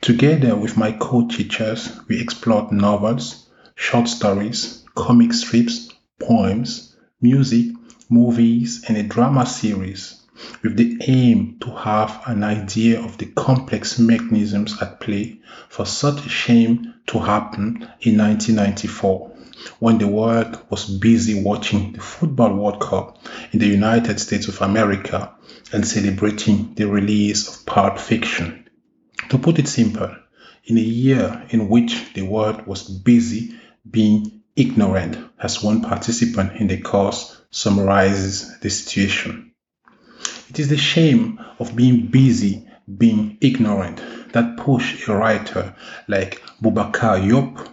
Together 0.00 0.54
with 0.54 0.76
my 0.76 0.92
co-teachers, 0.92 1.98
we 2.08 2.20
explored 2.20 2.70
novels, 2.70 3.48
short 3.74 4.08
stories, 4.08 4.84
comic 4.94 5.32
strips, 5.32 5.92
poems, 6.20 6.96
music, 7.20 7.66
movies, 8.08 8.84
and 8.88 8.96
a 8.96 9.02
drama 9.02 9.46
series 9.46 10.22
with 10.62 10.76
the 10.76 10.98
aim 11.06 11.56
to 11.60 11.70
have 11.70 12.22
an 12.26 12.44
idea 12.44 13.02
of 13.02 13.16
the 13.18 13.26
complex 13.26 13.98
mechanisms 13.98 14.80
at 14.82 15.00
play 15.00 15.40
for 15.68 15.86
such 15.86 16.24
a 16.26 16.28
shame 16.28 16.94
to 17.06 17.18
happen 17.18 17.76
in 18.02 18.18
1994 18.18 19.35
when 19.78 19.98
the 19.98 20.08
world 20.08 20.58
was 20.70 20.84
busy 20.84 21.42
watching 21.42 21.92
the 21.92 22.00
Football 22.00 22.54
World 22.54 22.80
Cup 22.80 23.18
in 23.52 23.58
the 23.58 23.66
United 23.66 24.20
States 24.20 24.48
of 24.48 24.60
America 24.60 25.32
and 25.72 25.86
celebrating 25.86 26.74
the 26.74 26.86
release 26.86 27.48
of 27.48 27.66
Pulp 27.66 27.98
Fiction. 27.98 28.68
To 29.30 29.38
put 29.38 29.58
it 29.58 29.68
simple, 29.68 30.14
in 30.64 30.78
a 30.78 30.80
year 30.80 31.46
in 31.50 31.68
which 31.68 32.12
the 32.14 32.22
world 32.22 32.66
was 32.66 32.88
busy 32.88 33.54
being 33.88 34.42
ignorant, 34.56 35.16
as 35.38 35.62
one 35.62 35.82
participant 35.82 36.52
in 36.60 36.66
the 36.66 36.78
course 36.80 37.40
summarizes 37.50 38.58
the 38.60 38.70
situation. 38.70 39.52
It 40.48 40.58
is 40.58 40.68
the 40.68 40.76
shame 40.76 41.38
of 41.58 41.76
being 41.76 42.06
busy, 42.08 42.68
being 42.96 43.38
ignorant, 43.40 44.02
that 44.32 44.56
pushed 44.56 45.08
a 45.08 45.14
writer 45.14 45.74
like 46.08 46.42
Boubacar 46.62 47.20
Diop 47.20 47.68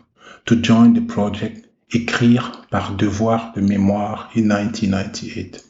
to 0.46 0.62
join 0.62 0.94
the 0.94 1.02
project 1.02 1.63
Écrire 1.94 2.66
par 2.72 2.96
devoir 2.96 3.54
de 3.54 3.62
mémoire 3.62 4.32
in 4.36 4.50
1998. 4.50 5.64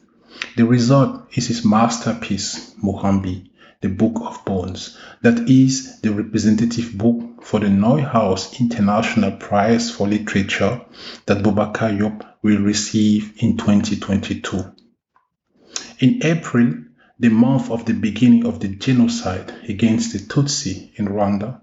The 0.55 0.65
result 0.65 1.27
is 1.35 1.47
his 1.47 1.65
masterpiece, 1.65 2.73
Murambi, 2.81 3.49
the 3.81 3.89
Book 3.89 4.21
of 4.21 4.45
Bones, 4.45 4.97
that 5.21 5.49
is 5.49 5.99
the 5.99 6.13
representative 6.13 6.97
book 6.97 7.43
for 7.43 7.59
the 7.59 7.67
Neustadt 7.67 8.59
International 8.61 9.31
Prize 9.31 9.91
for 9.91 10.07
Literature 10.07 10.79
that 11.25 11.43
Boubacar 11.43 11.97
Diop 11.97 12.25
will 12.41 12.59
receive 12.59 13.33
in 13.37 13.57
2022. 13.57 14.63
In 15.99 16.23
April, 16.23 16.73
the 17.19 17.29
month 17.29 17.69
of 17.69 17.83
the 17.83 17.93
beginning 17.93 18.45
of 18.45 18.61
the 18.61 18.69
genocide 18.69 19.53
against 19.67 20.13
the 20.13 20.19
Tutsi 20.19 20.91
in 20.95 21.07
Rwanda, 21.07 21.59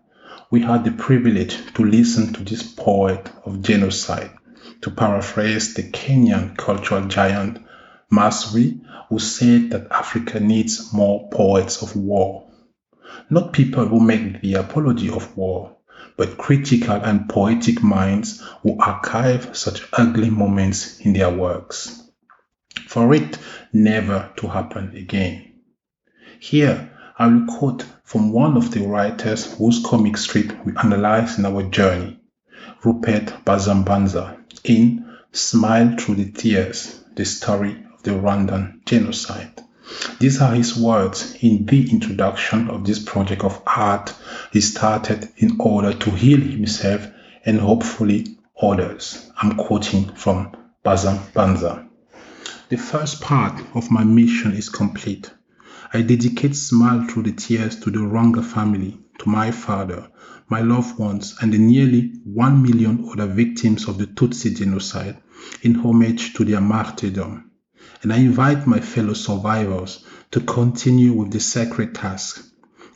we 0.50 0.60
had 0.60 0.84
the 0.84 0.92
privilege 0.92 1.56
to 1.74 1.84
listen 1.84 2.32
to 2.34 2.44
this 2.44 2.62
poet 2.62 3.30
of 3.44 3.62
genocide, 3.62 4.30
to 4.82 4.90
paraphrase 4.90 5.74
the 5.74 5.82
Kenyan 5.82 6.56
cultural 6.56 7.06
giant 7.06 7.58
Mazrui, 8.10 8.80
who 9.08 9.18
said 9.18 9.70
that 9.70 9.90
Africa 9.90 10.40
needs 10.40 10.92
more 10.92 11.28
poets 11.30 11.82
of 11.82 11.94
war. 11.96 12.50
Not 13.28 13.52
people 13.52 13.86
who 13.86 14.00
make 14.00 14.40
the 14.40 14.54
apology 14.54 15.10
of 15.10 15.36
war, 15.36 15.76
but 16.16 16.38
critical 16.38 16.96
and 16.96 17.28
poetic 17.28 17.82
minds 17.82 18.42
who 18.62 18.78
archive 18.78 19.56
such 19.56 19.86
ugly 19.92 20.30
moments 20.30 21.00
in 21.00 21.12
their 21.12 21.30
works. 21.30 22.02
For 22.88 23.14
it 23.14 23.38
never 23.72 24.30
to 24.36 24.48
happen 24.48 24.96
again. 24.96 25.52
Here, 26.40 26.90
I 27.18 27.26
will 27.26 27.46
quote 27.46 27.84
from 28.02 28.32
one 28.32 28.56
of 28.56 28.70
the 28.70 28.86
writers 28.86 29.54
whose 29.54 29.84
comic 29.84 30.16
strip 30.16 30.64
we 30.64 30.72
analyze 30.76 31.38
in 31.38 31.44
our 31.44 31.62
journey, 31.64 32.18
Rupert 32.82 33.44
Bazambanza, 33.44 34.39
in 34.64 35.16
Smile 35.32 35.96
Through 35.96 36.16
the 36.16 36.30
Tears, 36.30 37.00
the 37.14 37.24
story 37.24 37.84
of 37.94 38.02
the 38.02 38.12
Rwandan 38.12 38.84
genocide. 38.84 39.62
These 40.18 40.40
are 40.40 40.54
his 40.54 40.76
words 40.76 41.36
in 41.40 41.66
the 41.66 41.90
introduction 41.90 42.68
of 42.70 42.84
this 42.84 42.98
project 42.98 43.42
of 43.42 43.60
art 43.66 44.14
he 44.52 44.60
started 44.60 45.28
in 45.36 45.56
order 45.60 45.92
to 45.92 46.10
heal 46.10 46.40
himself 46.40 47.06
and 47.44 47.58
hopefully 47.58 48.38
others. 48.60 49.30
I'm 49.40 49.56
quoting 49.56 50.14
from 50.14 50.52
Bazam 50.84 51.18
Banza. 51.32 51.86
The 52.68 52.76
first 52.76 53.20
part 53.20 53.60
of 53.74 53.90
my 53.90 54.04
mission 54.04 54.52
is 54.52 54.68
complete. 54.68 55.30
I 55.92 56.02
dedicate 56.02 56.54
Smile 56.54 57.06
Through 57.08 57.24
the 57.24 57.32
Tears 57.32 57.80
to 57.80 57.90
the 57.90 57.98
Rwanga 57.98 58.44
family, 58.44 59.00
to 59.18 59.28
my 59.28 59.50
father, 59.50 60.08
my 60.50 60.60
loved 60.60 60.98
ones, 60.98 61.36
and 61.40 61.52
the 61.52 61.58
nearly 61.58 62.12
1 62.24 62.62
million 62.62 63.08
other 63.12 63.26
victims 63.26 63.86
of 63.88 63.98
the 63.98 64.06
Tutsi 64.06 64.54
genocide 64.54 65.16
in 65.62 65.76
homage 65.76 66.34
to 66.34 66.44
their 66.44 66.60
martyrdom. 66.60 67.50
And 68.02 68.12
I 68.12 68.16
invite 68.16 68.66
my 68.66 68.80
fellow 68.80 69.14
survivors 69.14 70.04
to 70.32 70.40
continue 70.40 71.12
with 71.12 71.30
the 71.30 71.40
sacred 71.40 71.94
task. 71.94 72.44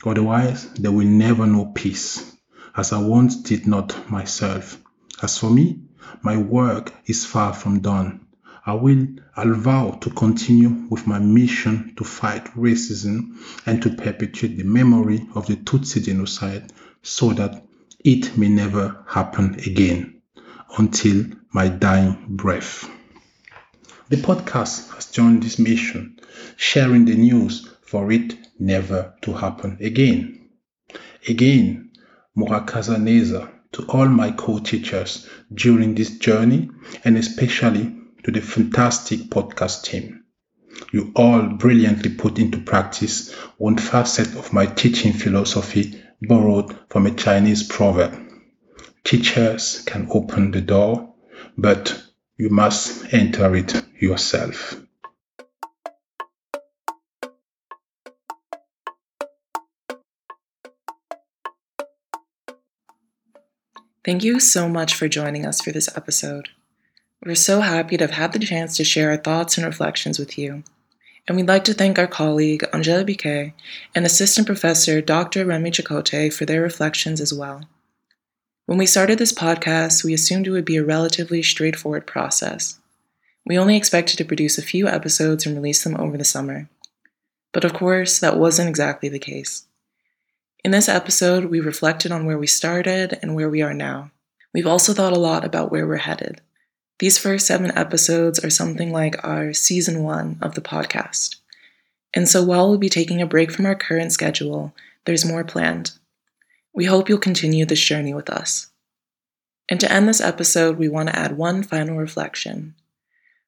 Otherwise, 0.05 0.67
they 0.73 0.89
will 0.89 1.07
never 1.07 1.47
know 1.47 1.71
peace, 1.73 2.35
as 2.75 2.91
I 2.91 2.99
once 2.99 3.37
did 3.37 3.65
not 3.65 4.11
myself. 4.11 4.77
As 5.21 5.37
for 5.37 5.49
me, 5.49 5.79
my 6.21 6.37
work 6.37 6.93
is 7.05 7.25
far 7.25 7.53
from 7.53 7.79
done. 7.79 8.24
I 8.67 8.73
will 8.73 9.05
I'll 9.35 9.53
vow 9.53 9.91
to 10.01 10.09
continue 10.09 10.87
with 10.89 11.05
my 11.05 11.19
mission 11.19 11.93
to 11.97 12.03
fight 12.03 12.45
racism 12.55 13.37
and 13.67 13.79
to 13.83 13.91
perpetuate 13.91 14.57
the 14.57 14.63
memory 14.63 15.27
of 15.35 15.45
the 15.45 15.55
Tutsi 15.55 16.03
genocide 16.03 16.73
so 17.03 17.31
that 17.33 17.63
it 18.03 18.35
may 18.37 18.49
never 18.49 19.05
happen 19.07 19.53
again 19.67 20.21
until 20.79 21.25
my 21.51 21.67
dying 21.67 22.25
breath. 22.27 22.89
The 24.09 24.17
podcast 24.17 24.95
has 24.95 25.11
joined 25.11 25.43
this 25.43 25.59
mission, 25.59 26.19
sharing 26.55 27.05
the 27.05 27.15
news 27.15 27.69
for 27.83 28.11
it 28.11 28.35
never 28.59 29.13
to 29.21 29.33
happen 29.33 29.77
again. 29.79 30.49
Again, 31.27 31.91
Murakaza 32.35 32.97
Neza 32.97 33.51
to 33.73 33.85
all 33.89 34.07
my 34.07 34.31
co-teachers 34.31 35.29
during 35.53 35.93
this 35.93 36.17
journey 36.17 36.71
and 37.03 37.15
especially 37.15 37.95
to 38.25 38.31
the 38.31 38.41
fantastic 38.41 39.19
podcast 39.29 39.83
team. 39.83 40.23
You 40.91 41.11
all 41.15 41.43
brilliantly 41.43 42.15
put 42.15 42.39
into 42.39 42.57
practice 42.59 43.31
one 43.57 43.77
facet 43.77 44.35
of 44.35 44.51
my 44.51 44.65
teaching 44.65 45.13
philosophy 45.13 46.01
borrowed 46.23 46.75
from 46.89 47.05
a 47.05 47.13
Chinese 47.13 47.61
proverb. 47.61 48.19
Teachers 49.03 49.83
can 49.85 50.07
open 50.09 50.49
the 50.49 50.61
door, 50.61 51.13
but 51.55 52.01
you 52.35 52.49
must 52.49 53.13
enter 53.13 53.55
it 53.55 53.79
yourself. 53.99 54.81
Thank 64.03 64.23
you 64.23 64.39
so 64.39 64.67
much 64.67 64.95
for 64.95 65.07
joining 65.07 65.45
us 65.45 65.61
for 65.61 65.71
this 65.71 65.95
episode. 65.95 66.49
We're 67.25 67.33
so 67.33 67.61
happy 67.61 67.97
to 67.97 68.03
have 68.03 68.11
had 68.11 68.33
the 68.33 68.39
chance 68.39 68.77
to 68.77 68.83
share 68.83 69.09
our 69.09 69.17
thoughts 69.17 69.57
and 69.57 69.65
reflections 69.65 70.19
with 70.19 70.37
you. 70.37 70.63
And 71.27 71.35
we'd 71.35 71.47
like 71.47 71.63
to 71.63 71.73
thank 71.73 71.97
our 71.97 72.05
colleague 72.05 72.63
Angèle 72.71 73.03
Bikié 73.03 73.53
and 73.95 74.05
Assistant 74.05 74.45
Professor 74.45 75.01
Dr. 75.01 75.43
Rémi 75.43 75.71
Tchokothe 75.71 76.31
for 76.31 76.45
their 76.45 76.61
reflections 76.61 77.19
as 77.19 77.33
well. 77.33 77.67
When 78.67 78.77
we 78.77 78.85
started 78.85 79.17
this 79.17 79.33
podcast, 79.33 80.03
we 80.03 80.13
assumed 80.13 80.45
it 80.45 80.51
would 80.51 80.65
be 80.65 80.77
a 80.77 80.83
relatively 80.83 81.41
straightforward 81.41 82.05
process. 82.05 82.79
We 83.43 83.57
only 83.57 83.75
expected 83.75 84.17
to 84.17 84.25
produce 84.25 84.59
a 84.59 84.63
few 84.63 84.87
episodes 84.87 85.47
and 85.47 85.55
release 85.55 85.83
them 85.83 85.99
over 85.99 86.19
the 86.19 86.23
summer. 86.23 86.69
But 87.53 87.65
of 87.65 87.73
course, 87.73 88.19
that 88.19 88.37
wasn't 88.37 88.69
exactly 88.69 89.09
the 89.09 89.17
case. 89.17 89.65
In 90.63 90.69
this 90.69 90.87
episode, 90.87 91.45
we 91.45 91.59
reflected 91.59 92.11
on 92.11 92.27
where 92.27 92.37
we 92.37 92.45
started 92.45 93.17
and 93.23 93.33
where 93.33 93.49
we 93.49 93.63
are 93.63 93.73
now. 93.73 94.11
We've 94.53 94.67
also 94.67 94.93
thought 94.93 95.13
a 95.13 95.19
lot 95.19 95.43
about 95.43 95.71
where 95.71 95.87
we're 95.87 95.97
headed. 95.97 96.41
These 96.99 97.17
first 97.17 97.45
seven 97.45 97.77
episodes 97.77 98.43
are 98.43 98.49
something 98.49 98.91
like 98.91 99.21
our 99.23 99.51
season 99.51 100.03
one 100.03 100.37
of 100.41 100.55
the 100.55 100.61
podcast. 100.61 101.35
And 102.13 102.29
so 102.29 102.41
while 102.41 102.69
we'll 102.69 102.77
be 102.77 102.87
taking 102.87 103.21
a 103.21 103.27
break 103.27 103.51
from 103.51 103.65
our 103.65 103.75
current 103.75 104.13
schedule, 104.13 104.73
there's 105.03 105.25
more 105.25 105.43
planned. 105.43 105.91
We 106.73 106.85
hope 106.85 107.09
you'll 107.09 107.17
continue 107.17 107.65
this 107.65 107.83
journey 107.83 108.13
with 108.13 108.29
us. 108.29 108.67
And 109.67 109.79
to 109.81 109.91
end 109.91 110.07
this 110.07 110.21
episode, 110.21 110.77
we 110.77 110.87
want 110.87 111.09
to 111.09 111.15
add 111.15 111.37
one 111.37 111.63
final 111.63 111.97
reflection. 111.97 112.75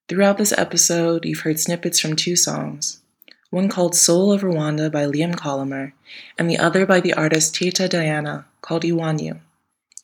Throughout 0.10 0.38
this 0.38 0.54
episode, 0.58 1.26
you've 1.26 1.42
heard 1.42 1.60
snippets 1.60 2.00
from 2.00 2.16
two 2.16 2.36
songs 2.36 3.02
one 3.50 3.70
called 3.70 3.96
Soul 3.96 4.34
of 4.34 4.42
Rwanda 4.42 4.92
by 4.92 5.06
Liam 5.06 5.34
Colomer, 5.34 5.94
and 6.38 6.50
the 6.50 6.58
other 6.58 6.86
by 6.86 7.00
the 7.00 7.14
artist 7.14 7.56
Teta 7.56 7.88
Diana 7.88 8.46
called 8.60 8.84
Iwanyu. 8.84 9.40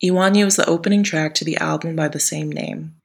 Iwanyu 0.01 0.45
is 0.45 0.55
the 0.55 0.69
opening 0.69 1.03
track 1.03 1.33
to 1.35 1.43
the 1.45 1.57
album 1.57 1.93
by 1.93 2.07
the 2.07 2.21
same 2.21 2.49
name. 2.49 2.95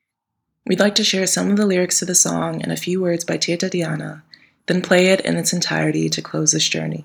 We'd 0.68 0.78
like 0.78 0.94
to 0.96 1.04
share 1.04 1.26
some 1.26 1.50
of 1.50 1.56
the 1.56 1.66
lyrics 1.66 1.98
to 1.98 2.04
the 2.04 2.14
song 2.14 2.62
and 2.62 2.70
a 2.70 2.76
few 2.76 3.00
words 3.00 3.24
by 3.24 3.38
Teta 3.38 3.68
Diana, 3.68 4.22
then 4.66 4.82
play 4.82 5.06
it 5.06 5.20
in 5.22 5.36
its 5.36 5.52
entirety 5.52 6.08
to 6.10 6.22
close 6.22 6.52
this 6.52 6.68
journey. 6.68 7.04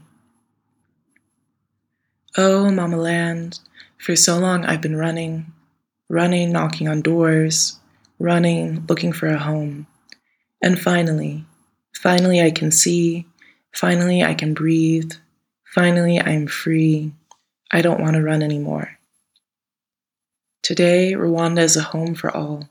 Oh, 2.38 2.70
Mama 2.70 2.97
Land, 2.97 3.59
for 3.97 4.16
so 4.16 4.38
long 4.38 4.66
I've 4.66 4.82
been 4.82 4.97
running, 4.97 5.53
running, 6.09 6.51
knocking 6.51 6.88
on 6.88 7.01
doors, 7.01 7.80
running, 8.20 8.86
looking 8.88 9.14
for 9.14 9.28
a 9.28 9.39
home. 9.39 9.88
And 10.61 10.80
finally, 10.80 11.45
Finally, 12.03 12.41
I 12.41 12.51
can 12.51 12.70
see. 12.70 13.26
Finally, 13.74 14.24
I 14.24 14.34
can 14.34 14.53
breathe. 14.53 15.14
Finally, 15.64 16.20
I 16.20 16.32
am 16.32 16.47
free. 16.47 17.14
I 17.72 17.82
don't 17.82 18.01
want 18.01 18.16
to 18.16 18.22
run 18.22 18.43
anymore. 18.43 18.99
Today, 20.61 21.14
Rwanda 21.14 21.59
is 21.59 21.78
a 21.78 21.82
home 21.82 22.14
for 22.14 22.30
all, 22.36 22.68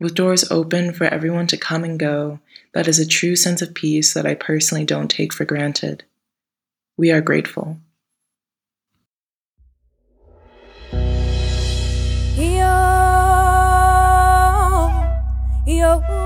with 0.00 0.14
doors 0.14 0.50
open 0.50 0.92
for 0.92 1.04
everyone 1.04 1.46
to 1.48 1.56
come 1.56 1.84
and 1.84 1.98
go. 1.98 2.40
That 2.72 2.88
is 2.88 2.98
a 2.98 3.06
true 3.06 3.36
sense 3.36 3.62
of 3.62 3.74
peace 3.74 4.14
that 4.14 4.26
I 4.26 4.34
personally 4.34 4.84
don't 4.84 5.08
take 5.08 5.32
for 5.32 5.44
granted. 5.44 6.04
We 6.96 7.10
are 7.10 7.20
grateful. 7.20 7.78
Yo, 12.36 12.70
yo. 15.66 16.19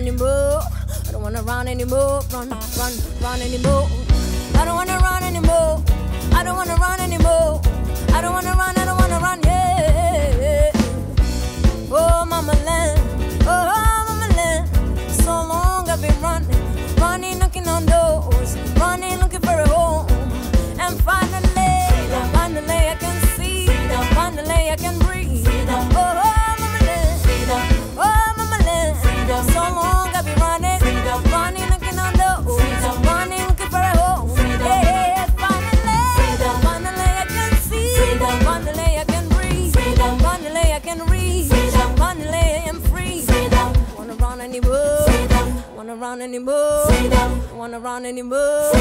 anymore. 0.00 0.62
I 1.08 1.12
don't 1.12 1.22
wanna 1.22 1.42
run 1.42 1.68
anymore. 1.68 2.22
Run, 2.32 2.48
run, 2.48 2.92
run 3.22 3.40
anymore. 3.42 3.86
I 4.54 4.64
don't 4.64 4.76
wanna 4.76 4.98
run 4.98 5.22
anymore. 5.22 5.82
I 6.32 6.42
don't 6.42 6.56
wanna 6.56 6.76
run 6.76 7.00
anymore. 7.00 7.60
I 8.14 8.20
don't 8.22 8.32
wanna 8.32 8.54
run. 8.54 8.79
Wanna 47.60 47.78
run 47.78 48.06
anymore? 48.06 48.72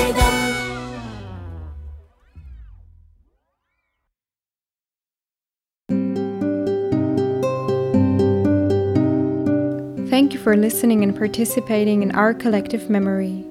Thank 10.09 10.31
you 10.31 10.39
for 10.39 10.55
listening 10.55 11.03
and 11.03 11.13
participating 11.13 12.03
in 12.03 12.15
our 12.15 12.33
collective 12.33 12.89
memory. 12.89 13.45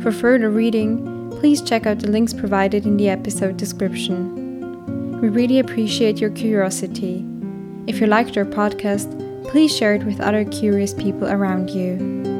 For 0.00 0.12
further 0.12 0.50
reading, 0.50 1.32
please 1.40 1.60
check 1.60 1.84
out 1.84 1.98
the 1.98 2.12
links 2.12 2.32
provided 2.32 2.86
in 2.86 2.96
the 2.96 3.08
episode 3.08 3.56
description. 3.56 5.20
We 5.20 5.30
really 5.30 5.58
appreciate 5.58 6.20
your 6.20 6.30
curiosity. 6.30 7.26
If 7.88 8.00
you 8.00 8.06
liked 8.06 8.36
our 8.36 8.44
podcast, 8.44 9.10
please 9.48 9.76
share 9.76 9.96
it 9.96 10.04
with 10.04 10.20
other 10.20 10.44
curious 10.44 10.94
people 10.94 11.26
around 11.26 11.70
you. 11.70 12.33